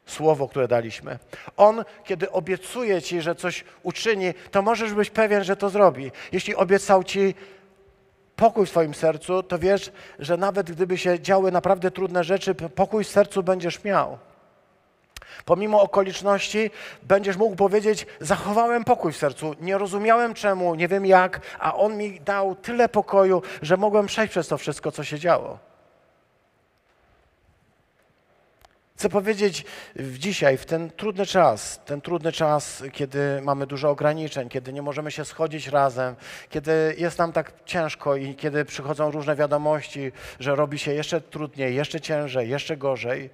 [0.06, 1.18] słowo, które daliśmy.
[1.56, 6.10] On, kiedy obiecuje ci, że coś uczyni, to możesz być pewien, że to zrobi.
[6.32, 7.34] Jeśli obiecał ci
[8.36, 13.04] pokój w swoim sercu, to wiesz, że nawet gdyby się działy naprawdę trudne rzeczy, pokój
[13.04, 14.18] w sercu będziesz miał.
[15.44, 16.70] Pomimo okoliczności
[17.02, 21.96] będziesz mógł powiedzieć: Zachowałem pokój w sercu, nie rozumiałem czemu, nie wiem jak, a On
[21.96, 25.72] mi dał tyle pokoju, że mogłem przejść przez to wszystko, co się działo.
[29.02, 29.64] Chcę powiedzieć
[30.18, 35.10] dzisiaj, w ten trudny czas, ten trudny czas, kiedy mamy dużo ograniczeń, kiedy nie możemy
[35.10, 36.14] się schodzić razem,
[36.50, 41.74] kiedy jest nam tak ciężko i kiedy przychodzą różne wiadomości, że robi się jeszcze trudniej,
[41.74, 43.30] jeszcze ciężej, jeszcze gorzej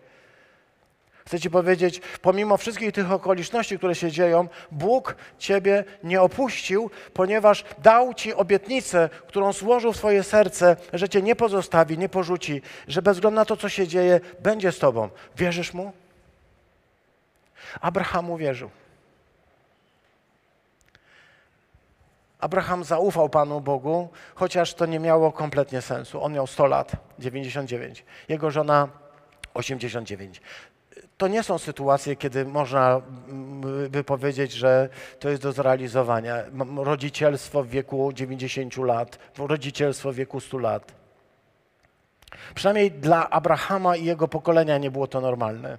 [1.29, 7.65] Chcę Ci powiedzieć, pomimo wszystkich tych okoliczności, które się dzieją, Bóg Ciebie nie opuścił, ponieważ
[7.79, 13.03] dał Ci obietnicę, którą złożył w Twoje serce, że Cię nie pozostawi, nie porzuci, że
[13.03, 15.09] bez względu na to, co się dzieje, będzie z Tobą.
[15.37, 15.93] Wierzysz Mu?
[17.81, 18.71] Abraham uwierzył.
[22.39, 26.23] Abraham zaufał Panu Bogu, chociaż to nie miało kompletnie sensu.
[26.23, 28.05] On miał 100 lat, 99.
[28.29, 28.89] Jego żona
[29.55, 30.41] 89
[31.19, 34.89] to nie są sytuacje, kiedy można mm, by powiedzieć, że
[35.19, 36.37] to jest do zrealizowania.
[36.77, 40.93] Rodzicielstwo w wieku 90 lat, rodzicielstwo w wieku 100 lat.
[42.55, 45.79] Przynajmniej dla Abrahama i jego pokolenia nie było to normalne.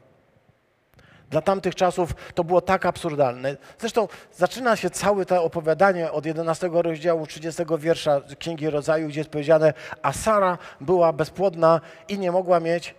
[1.29, 3.57] Dla tamtych czasów to było tak absurdalne.
[3.79, 9.29] Zresztą zaczyna się całe to opowiadanie od 11 rozdziału 30 wiersza Księgi Rodzaju, gdzie jest
[9.29, 12.95] powiedziane, a Sara była bezpłodna i nie mogła mieć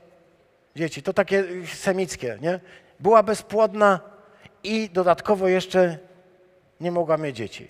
[0.76, 1.02] dzieci.
[1.02, 2.60] To takie semickie, nie?
[3.00, 4.00] Była bezpłodna
[4.64, 5.98] i dodatkowo jeszcze
[6.80, 7.68] nie mogła mieć dzieci.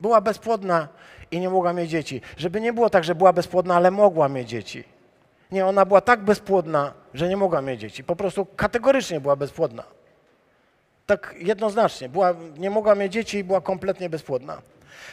[0.00, 0.88] Była bezpłodna
[1.30, 2.20] i nie mogła mieć dzieci.
[2.36, 4.84] Żeby nie było tak, że była bezpłodna, ale mogła mieć dzieci.
[5.52, 8.04] Nie, ona była tak bezpłodna, że nie mogła mieć dzieci.
[8.04, 9.84] Po prostu kategorycznie była bezpłodna.
[11.06, 12.08] Tak jednoznacznie.
[12.08, 14.62] Była, nie mogła mieć dzieci i była kompletnie bezpłodna.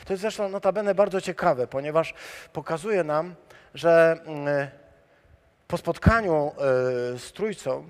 [0.05, 2.13] To jest zresztą notabene bardzo ciekawe, ponieważ
[2.53, 3.35] pokazuje nam,
[3.73, 4.67] że mm,
[5.69, 6.51] po spotkaniu
[7.13, 7.89] e, z Trójcą,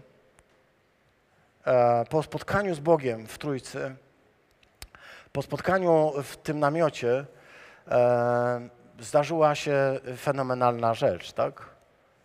[1.66, 3.96] e, po spotkaniu z Bogiem w Trójcy,
[5.32, 7.26] po spotkaniu w tym namiocie
[7.88, 8.70] e,
[9.00, 11.70] zdarzyła się fenomenalna rzecz, tak?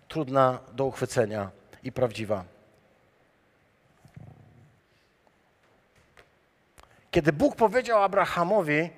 [0.09, 1.51] Trudna do uchwycenia
[1.83, 2.45] i prawdziwa.
[7.11, 8.91] Kiedy Bóg powiedział Abrahamowi,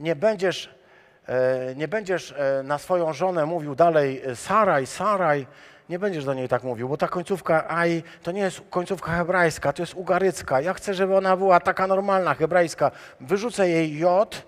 [0.00, 0.74] nie będziesz
[1.76, 5.46] nie będziesz e, na swoją żonę mówił dalej e, Saraj, Saraj,
[5.88, 9.72] nie będziesz do niej tak mówił, bo ta końcówka aj to nie jest końcówka hebrajska,
[9.72, 10.60] to jest ugarycka.
[10.60, 12.90] Ja chcę, żeby ona była taka normalna, hebrajska.
[13.20, 14.42] Wyrzucę jej J,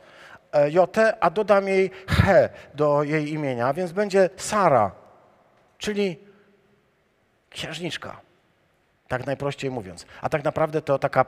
[0.53, 4.91] e, Jotę, a dodam jej He do jej imienia, więc będzie Sara,
[5.79, 6.19] czyli
[7.51, 8.21] księżniczka.
[9.09, 10.07] Tak najprościej mówiąc.
[10.21, 11.25] A tak naprawdę to taka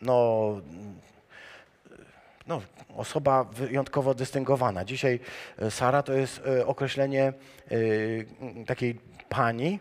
[0.00, 0.48] no,
[2.46, 2.62] no,
[2.96, 4.84] osoba wyjątkowo dystyngowana.
[4.84, 5.20] Dzisiaj
[5.58, 7.32] e, Sara to jest e, określenie
[7.70, 9.78] e, takiej pani,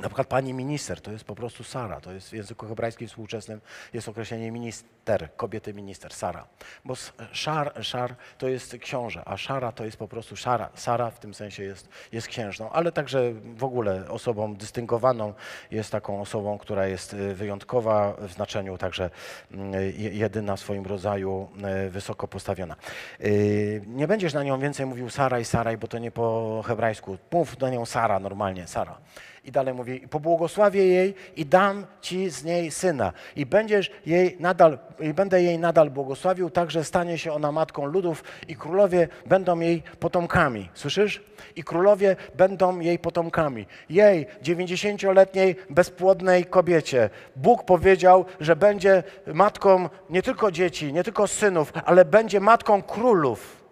[0.00, 3.60] na przykład pani minister, to jest po prostu Sara, to jest w języku hebrajskim współczesnym
[3.92, 6.46] jest określenie minister, kobiety minister, Sara.
[6.84, 6.94] Bo
[7.32, 10.68] szar, szar to jest książę, a szara to jest po prostu szara.
[10.74, 15.34] Sara w tym sensie jest, jest księżną, ale także w ogóle osobą dystyngowaną,
[15.70, 19.10] jest taką osobą, która jest y, wyjątkowa w znaczeniu także
[19.50, 21.48] mm, je- jedyna w swoim rodzaju,
[21.86, 22.76] y, wysoko postawiona.
[23.20, 27.18] Y, Nie będziesz na nią więcej mówił Saraj, Saraj, bo to nie po hebrajsku.
[27.32, 28.98] Mów na nią Sara normalnie, Sara.
[29.44, 33.12] I dalej mówi, pobłogosławię jej i dam ci z niej syna.
[33.36, 37.86] I będziesz jej nadal, i będę jej nadal błogosławił, tak że stanie się ona matką
[37.86, 40.68] ludów i królowie będą jej potomkami.
[40.74, 41.22] Słyszysz?
[41.56, 43.66] I królowie będą jej potomkami.
[43.90, 47.10] Jej, 90-letniej, bezpłodnej kobiecie.
[47.36, 53.62] Bóg powiedział, że będzie matką nie tylko dzieci, nie tylko synów, ale będzie matką królów.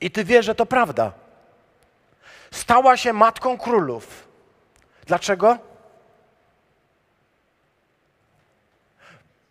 [0.00, 1.12] I ty wiesz, że to prawda.
[2.50, 4.29] Stała się matką królów.
[5.10, 5.58] Dlaczego?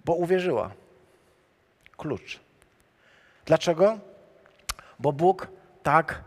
[0.05, 0.71] Bo uwierzyła.
[1.97, 2.39] Klucz.
[3.45, 3.99] Dlaczego?
[4.99, 5.47] Bo Bóg
[5.83, 6.23] tak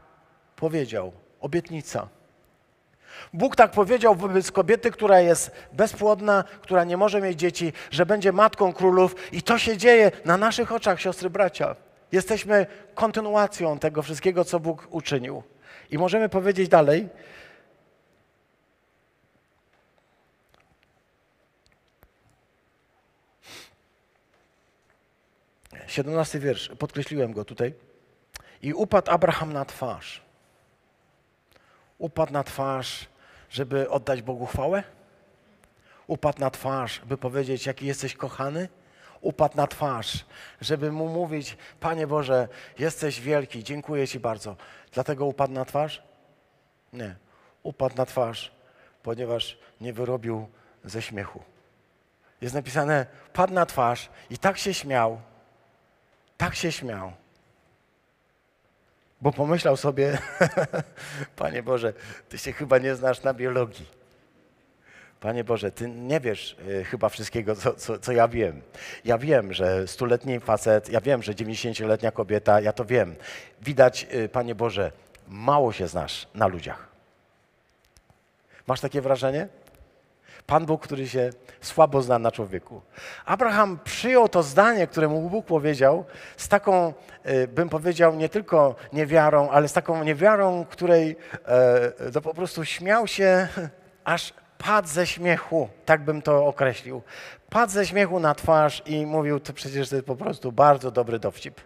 [0.57, 1.12] powiedział.
[1.41, 2.09] Obietnica.
[3.33, 8.33] Bóg tak powiedział wobec kobiety, która jest bezpłodna, która nie może mieć dzieci, że będzie
[8.33, 11.76] matką królów i to się dzieje na naszych oczach, siostry, bracia.
[12.12, 15.43] Jesteśmy kontynuacją tego wszystkiego, co Bóg uczynił.
[15.91, 17.09] I możemy powiedzieć dalej,
[25.87, 27.74] 17 wiersz, podkreśliłem go tutaj.
[28.62, 30.22] I upadł Abraham na twarz.
[31.99, 33.07] Upadł na twarz,
[33.51, 34.83] żeby oddać Bogu chwałę?
[36.07, 38.68] Upadł na twarz, by powiedzieć, jaki jesteś kochany?
[39.20, 40.24] Upadł na twarz,
[40.61, 44.57] żeby mu mówić, Panie Boże, jesteś wielki, dziękuję Ci bardzo.
[44.93, 46.03] Dlatego upadł na twarz?
[46.93, 47.16] Nie.
[47.62, 48.53] Upadł na twarz,
[49.03, 50.49] ponieważ nie wyrobił
[50.85, 51.43] ze śmiechu.
[52.41, 55.20] Jest napisane, padł na twarz i tak się śmiał,
[56.43, 57.12] tak się śmiał.
[59.20, 60.18] Bo pomyślał sobie,
[61.36, 61.93] Panie Boże,
[62.28, 63.86] Ty się chyba nie znasz na biologii.
[65.20, 68.62] Panie Boże, Ty nie wiesz y, chyba wszystkiego, co, co, co ja wiem.
[69.05, 73.14] Ja wiem, że stuletni facet, ja wiem, że 90-letnia kobieta, ja to wiem.
[73.61, 74.93] Widać, y, Panie Boże,
[75.28, 76.88] mało się znasz na ludziach.
[78.66, 79.49] Masz takie wrażenie?
[80.47, 81.30] Pan Bóg, który się
[81.61, 82.80] słabo zna na człowieku.
[83.24, 86.05] Abraham przyjął to zdanie, które mu Bóg powiedział,
[86.36, 86.93] z taką,
[87.26, 92.64] y, bym powiedział, nie tylko niewiarą, ale z taką niewiarą, której e, to po prostu
[92.64, 93.49] śmiał się,
[94.05, 97.03] aż padł ze śmiechu, tak bym to określił.
[97.51, 101.18] Padł ze śmiechu na twarz i mówił, to przecież to jest po prostu bardzo dobry
[101.18, 101.61] dowcip.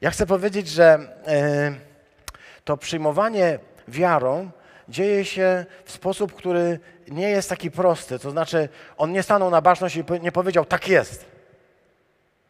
[0.00, 1.72] Ja chcę powiedzieć, że e,
[2.64, 3.58] to przyjmowanie
[3.88, 4.50] wiarą
[4.88, 6.78] dzieje się w sposób, który
[7.08, 8.18] nie jest taki prosty.
[8.18, 11.26] To znaczy, on nie stanął na baczność i nie powiedział, tak jest.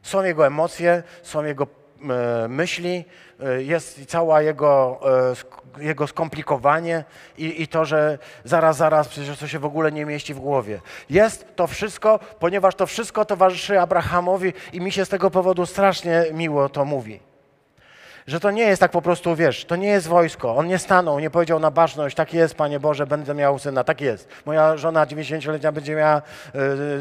[0.03, 1.67] Są jego emocje, są jego
[2.11, 3.05] e, myśli,
[3.41, 5.01] e, jest cała jego,
[5.79, 7.05] e, jego skomplikowanie
[7.39, 10.81] i, i to, że zaraz, zaraz, przecież to się w ogóle nie mieści w głowie.
[11.11, 16.25] Jest to wszystko, ponieważ to wszystko towarzyszy Abrahamowi i mi się z tego powodu strasznie
[16.33, 17.36] miło to mówi
[18.27, 20.57] że to nie jest tak po prostu, wiesz, to nie jest wojsko.
[20.57, 24.01] On nie stanął, nie powiedział na baczność, tak jest, Panie Boże, będę miał syna, tak
[24.01, 24.29] jest.
[24.47, 26.23] Moja żona 90-letnia będzie miała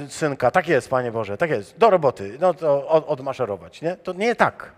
[0.05, 1.78] y, synka, tak jest, Panie Boże, tak jest.
[1.78, 3.95] Do roboty, no to od, odmaszerować, nie?
[3.95, 4.71] To nie tak.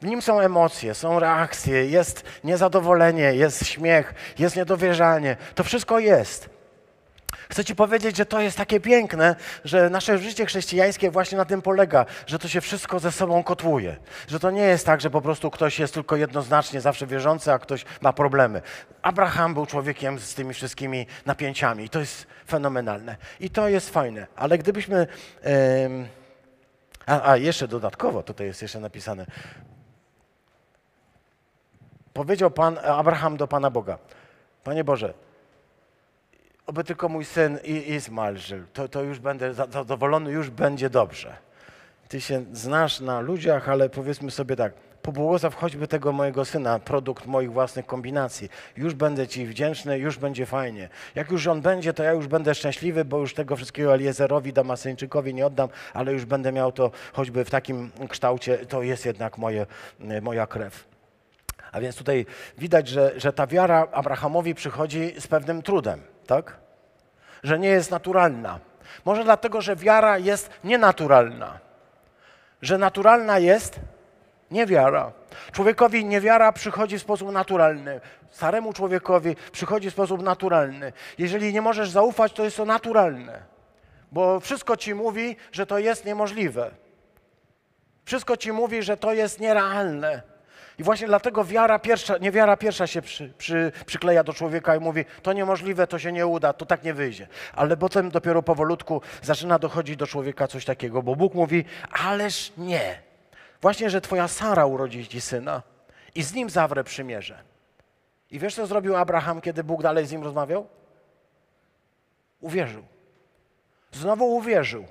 [0.00, 5.36] W nim są emocje, są reakcje, jest niezadowolenie, jest śmiech, jest niedowierzanie.
[5.54, 6.61] To wszystko jest.
[7.52, 11.62] Chcę Ci powiedzieć, że to jest takie piękne, że nasze życie chrześcijańskie właśnie na tym
[11.62, 13.96] polega, że to się wszystko ze sobą kotłuje.
[14.28, 17.58] Że to nie jest tak, że po prostu ktoś jest tylko jednoznacznie zawsze wierzący, a
[17.58, 18.62] ktoś ma problemy.
[19.02, 23.16] Abraham był człowiekiem z tymi wszystkimi napięciami i to jest fenomenalne.
[23.40, 24.26] I to jest fajne.
[24.36, 25.06] Ale gdybyśmy.
[25.42, 26.08] em,
[27.06, 29.26] a, a jeszcze dodatkowo, tutaj jest jeszcze napisane.
[32.12, 33.98] Powiedział Pan Abraham do Pana Boga:
[34.64, 35.14] Panie Boże,
[36.66, 41.36] oby tylko mój syn Izmael żył, to, to już będę za- zadowolony, już będzie dobrze.
[42.08, 47.26] ty się znasz na ludziach, ale powiedzmy sobie tak, pobłogosław choćby tego mojego syna, produkt
[47.26, 48.48] moich własnych kombinacji.
[48.76, 50.88] Już będę Ci wdzięczny, już będzie fajnie.
[51.14, 55.34] Jak już on będzie, to ja już będę szczęśliwy, bo już tego wszystkiego Eliezerowi, Damasyńczykowi
[55.34, 59.66] nie oddam, ale już będę miał to choćby w takim kształcie, to jest jednak moje,
[60.22, 60.84] moja krew.
[61.72, 62.26] A więc tutaj
[62.58, 66.56] widać, że, że ta wiara Abrahamowi przychodzi z pewnym trudem, tak?
[67.42, 68.58] Że nie jest naturalna.
[69.04, 71.58] Może dlatego, że wiara jest nienaturalna.
[72.62, 73.80] Że naturalna jest
[74.50, 75.12] niewiara.
[75.52, 78.00] Człowiekowi niewiara przychodzi w sposób naturalny.
[78.30, 80.92] Staremu człowiekowi przychodzi w sposób naturalny.
[81.18, 83.42] Jeżeli nie możesz zaufać, to jest to naturalne.
[84.12, 86.70] Bo wszystko ci mówi, że to jest niemożliwe.
[88.04, 90.31] Wszystko ci mówi, że to jest nierealne.
[90.78, 95.04] I właśnie dlatego wiara pierwsza, niewiara pierwsza się przy, przy, przykleja do człowieka i mówi,
[95.22, 97.28] to niemożliwe, to się nie uda, to tak nie wyjdzie.
[97.54, 102.98] Ale potem dopiero powolutku zaczyna dochodzić do człowieka coś takiego, bo Bóg mówi, ależ nie.
[103.60, 105.62] Właśnie, że twoja Sara urodzi ci syna
[106.14, 107.42] i z nim zawrę przymierze.
[108.30, 110.66] I wiesz, co zrobił Abraham, kiedy Bóg dalej z nim rozmawiał?
[112.40, 112.82] Uwierzył.
[113.92, 114.86] Znowu uwierzył.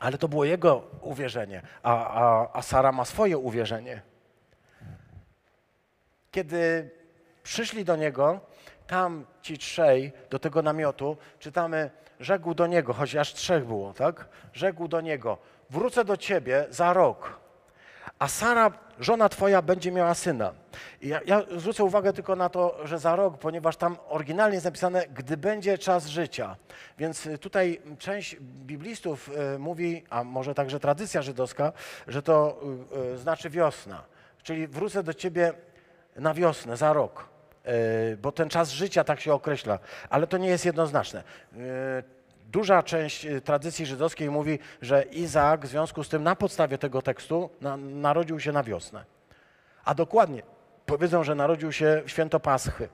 [0.00, 4.02] Ale to było jego uwierzenie, a, a, a Sara ma swoje uwierzenie.
[6.30, 6.90] Kiedy
[7.42, 8.40] przyszli do niego,
[8.86, 11.90] tam ci trzej do tego namiotu, czytamy,
[12.20, 14.28] rzekł do niego, choć aż trzech było, tak?
[14.52, 15.38] Rzekł do niego,
[15.70, 17.39] wrócę do ciebie za rok,
[18.20, 20.52] a Sara, żona twoja, będzie miała syna.
[21.02, 25.06] Ja, ja, zwrócę uwagę tylko na to, że za rok, ponieważ tam oryginalnie jest napisane,
[25.14, 26.56] gdy będzie czas życia.
[26.98, 31.72] Więc tutaj część biblistów y, mówi, a może także tradycja żydowska,
[32.08, 32.60] że to
[32.92, 34.02] y, y, znaczy wiosna.
[34.42, 35.52] Czyli wrócę do ciebie
[36.16, 37.28] na wiosnę, za rok.
[38.22, 39.78] Bo ten czas życia tak się określa,
[40.10, 41.22] ale to nie jest jednoznaczne
[42.50, 47.02] duża część y, tradycji żydowskiej mówi, że Izaak w związku z tym na podstawie tego
[47.02, 49.04] tekstu na, narodził się na wiosnę.
[49.84, 50.42] A dokładnie
[50.86, 52.88] powiedzą, że narodził się w święto Paschy.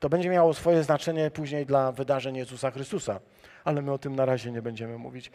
[0.00, 3.20] To będzie miało swoje znaczenie później dla wydarzeń Jezusa Chrystusa,
[3.64, 5.30] ale my o tym na razie nie będziemy mówić.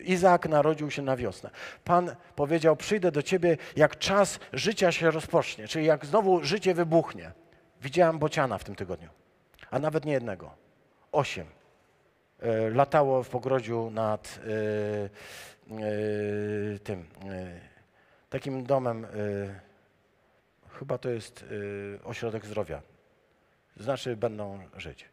[0.00, 1.50] Izaak narodził się na wiosnę.
[1.84, 7.32] Pan powiedział: Przyjdę do ciebie, jak czas życia się rozpocznie, czyli jak znowu życie wybuchnie.
[7.82, 9.08] Widziałem bociana w tym tygodniu,
[9.70, 10.50] a nawet nie jednego.
[11.12, 11.55] Osiem.
[12.46, 14.50] E, latało w pogrodziu nad e,
[15.74, 17.06] e, tym
[18.30, 19.06] takim domem,
[20.78, 21.44] chyba to jest
[22.04, 22.82] ośrodek zdrowia.
[23.76, 25.08] Znaczy będą żyć.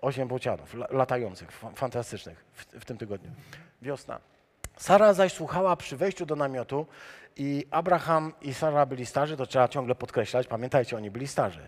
[0.00, 3.30] Osiem bocianów latających, fantastycznych w, w tym tygodniu.
[3.82, 4.20] Wiosna.
[4.76, 6.86] Sara zaś słuchała przy wejściu do namiotu
[7.36, 10.46] i Abraham i Sara byli starzy, to trzeba ciągle podkreślać.
[10.46, 11.66] Pamiętajcie, oni byli starzy.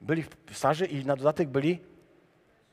[0.00, 1.89] Byli starzy i na dodatek byli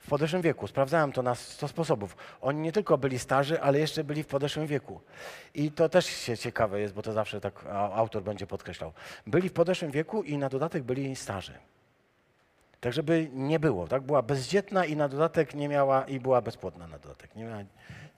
[0.08, 0.68] w podeszłym wieku.
[0.68, 2.18] Sprawdzałem to na 100 sposobów.
[2.42, 5.02] Oni nie tylko byli starzy, ale jeszcze byli w podeszłym wieku.
[5.54, 8.94] I to też się ciekawe jest, bo to zawsze tak autor będzie podkreślał.
[9.28, 11.54] Byli w podeszłym wieku i na dodatek byli starzy.
[12.80, 13.88] Tak, żeby nie było.
[13.88, 14.04] Tak?
[14.04, 17.36] Była bezdzietna i na dodatek nie miała, i była bezpłodna na dodatek.
[17.36, 17.68] Nie miała, nie,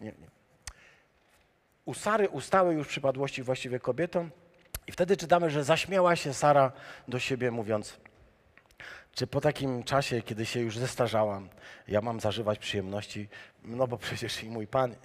[0.01, 0.13] nie.
[1.85, 4.29] U Sary ustały już przypadłości właściwie kobietom
[4.87, 6.71] i wtedy czytamy, że zaśmiała się Sara
[7.07, 7.97] do siebie mówiąc,
[9.14, 11.49] czy po takim czasie, kiedy się już zestarzałam,
[11.88, 13.30] ja mam zażywać przyjemności?
[13.64, 14.95] No bo przecież i mój pan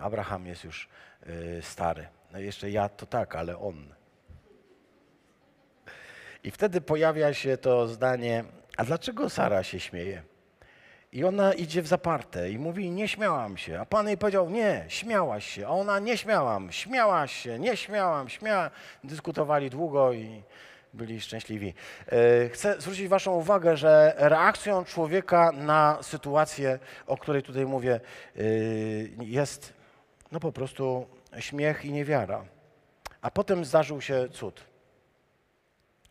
[0.00, 0.88] Abraham jest już
[1.26, 2.06] y, stary.
[2.32, 3.94] No jeszcze ja to tak, ale on.
[6.44, 8.44] I wtedy pojawia się to zdanie,
[8.76, 10.22] a dlaczego Sara się śmieje?
[11.12, 13.80] I ona idzie w zaparte i mówi, nie śmiałam się.
[13.80, 15.66] A Pan jej powiedział, nie, śmiałaś się.
[15.66, 18.70] A ona, nie śmiałam, śmiałaś się, nie śmiałam, śmiała.
[19.04, 20.42] Dyskutowali długo i
[20.94, 21.74] byli szczęśliwi.
[22.06, 28.00] E, chcę zwrócić Waszą uwagę, że reakcją człowieka na sytuację, o której tutaj mówię,
[28.36, 28.40] e,
[29.24, 29.72] jest
[30.32, 31.06] no po prostu
[31.38, 32.44] śmiech i niewiara.
[33.22, 34.64] A potem zdarzył się cud.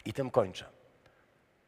[0.05, 0.65] I tym kończę.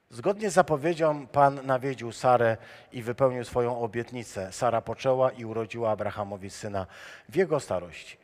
[0.09, 2.57] Zgodnie z zapowiedzią Pan nawiedził Sarę
[2.91, 4.51] i wypełnił swoją obietnicę.
[4.51, 6.87] Sara poczęła i urodziła Abrahamowi syna
[7.29, 8.17] w jego starości,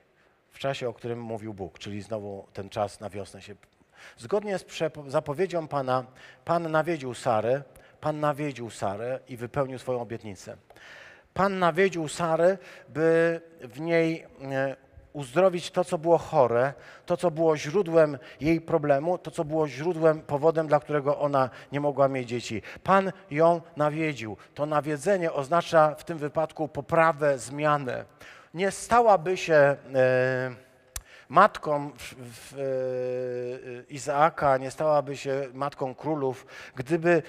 [0.49, 3.55] w czasie, o którym mówił Bóg, czyli znowu ten czas na wiosnę się
[4.18, 4.66] Zgodnie z
[5.08, 6.06] zapowiedzią Pana,
[6.45, 7.64] Pan nawiedził Sarę,
[8.02, 10.58] Pan nawiedził Sarę i wypełnił swoją obietnicę.
[11.34, 12.58] Pan nawiedził Sarę,
[12.89, 14.76] by w niej e,
[15.14, 16.74] uzdrowić to, co było chore,
[17.06, 21.80] to, co było źródłem jej problemu, to, co było źródłem, powodem, dla którego ona nie
[21.80, 22.62] mogła mieć dzieci.
[22.84, 24.38] Pan ją nawiedził.
[24.54, 28.06] To nawiedzenie oznacza w tym wypadku poprawę, zmianę.
[28.54, 29.76] Nie stałaby się.
[30.50, 30.68] Yy,
[31.30, 37.23] matką w, w, e, Izaaka, nie stałaby się matką królów, gdyby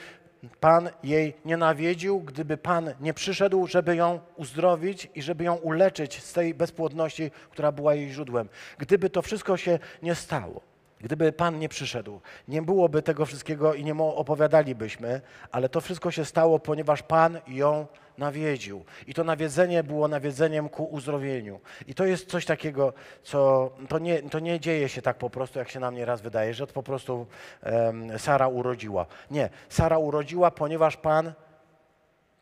[0.61, 6.23] Pan jej nie nawiedził, gdyby Pan nie przyszedł, żeby ją uzdrowić i żeby ją uleczyć
[6.23, 8.49] z tej bezpłodności, która była jej źródłem.
[8.79, 10.61] Gdyby to wszystko się nie stało,
[11.01, 15.21] gdyby Pan nie przyszedł, nie byłoby tego wszystkiego i nie opowiadalibyśmy,
[15.53, 17.87] ale to wszystko się stało, ponieważ Pan ją
[18.21, 18.85] nawiedził.
[19.07, 21.61] I to nawiedzenie było nawiedzeniem ku uzdrowieniu.
[21.87, 22.93] I to jest coś takiego,
[23.23, 26.55] co to nie, to nie dzieje się tak po prostu, jak się nam nieraz wydaje,
[26.55, 27.27] że to po prostu
[27.63, 29.07] em, Sara urodziła.
[29.31, 31.33] Nie, Sara urodziła, ponieważ Pan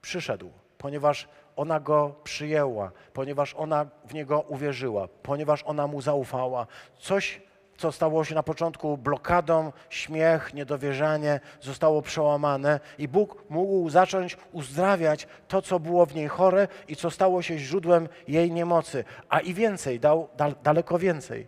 [0.02, 6.66] przyszedł, ponieważ ona go przyjęła, ponieważ ona w niego uwierzyła, ponieważ ona mu zaufała.
[6.98, 7.40] Coś,
[7.78, 15.26] co stało się na początku blokadą, śmiech, niedowierzanie, zostało przełamane i Bóg mógł zacząć uzdrawiać
[15.48, 19.04] to, co było w niej chore i co stało się źródłem jej niemocy.
[19.28, 21.46] A i więcej, dał dal, daleko więcej.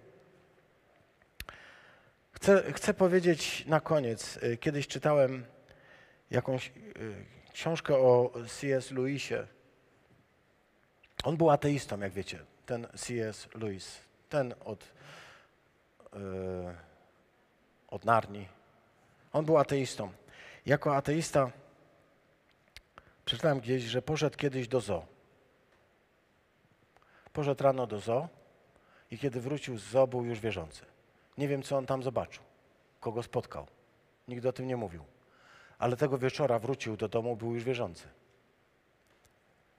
[2.33, 5.45] Chcę, chcę powiedzieć na koniec, y, kiedyś czytałem
[6.31, 6.73] jakąś y,
[7.53, 8.91] książkę o C.S.
[8.91, 9.47] Lewisie.
[11.25, 13.49] On był ateistą, jak wiecie, ten C.S.
[13.55, 14.85] Lewis, ten od,
[17.89, 18.49] od Narni.
[19.33, 20.13] On był ateistą.
[20.67, 21.51] Jako ateista
[23.25, 25.07] przeczytałem gdzieś, że poszedł kiedyś do zoo.
[27.33, 28.29] Poszedł rano do zoo
[29.11, 30.85] i kiedy wrócił z zoo, był już wierzący.
[31.39, 32.43] Nie wiem, co on tam zobaczył,
[33.01, 33.67] kogo spotkał.
[34.29, 35.05] Nikt o tym nie mówił.
[35.79, 38.09] Ale tego wieczora wrócił do domu, był już wierzący.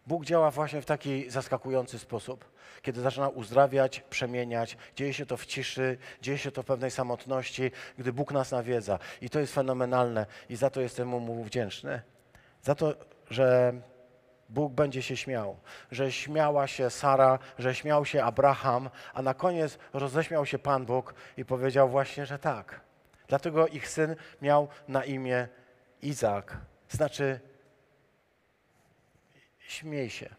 [0.07, 2.45] Bóg działa właśnie w taki zaskakujący sposób,
[2.81, 4.77] kiedy zaczyna uzdrawiać, przemieniać.
[4.95, 8.99] Dzieje się to w ciszy, dzieje się to w pewnej samotności, gdy Bóg nas nawiedza.
[9.21, 12.01] I to jest fenomenalne i za to jestem mu wdzięczny.
[12.61, 12.93] Za to,
[13.29, 13.73] że
[14.49, 15.57] Bóg będzie się śmiał,
[15.91, 21.13] że śmiała się Sara, że śmiał się Abraham, a na koniec roześmiał się Pan Bóg
[21.37, 22.81] i powiedział właśnie, że tak.
[23.27, 25.47] Dlatego ich syn miał na imię
[26.01, 26.57] Izak,
[26.89, 27.39] znaczy
[29.71, 30.29] śmiej się.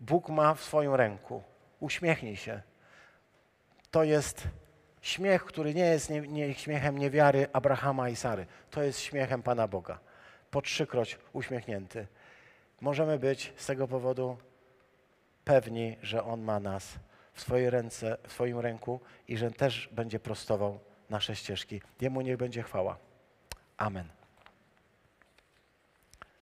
[0.00, 1.42] Bóg ma w swoim ręku.
[1.80, 2.62] Uśmiechnij się.
[3.90, 4.48] To jest
[5.00, 8.46] śmiech, który nie jest nie, nie, śmiechem niewiary Abrahama i Sary.
[8.70, 9.98] To jest śmiechem Pana Boga.
[10.50, 12.06] Po trzykroć uśmiechnięty.
[12.80, 14.36] Możemy być z tego powodu
[15.44, 16.98] pewni, że On ma nas
[17.32, 20.80] w swojej ręce, w swoim ręku i że też będzie prostował
[21.10, 21.82] nasze ścieżki.
[22.00, 22.96] Jemu niech będzie chwała.
[23.76, 24.23] Amen.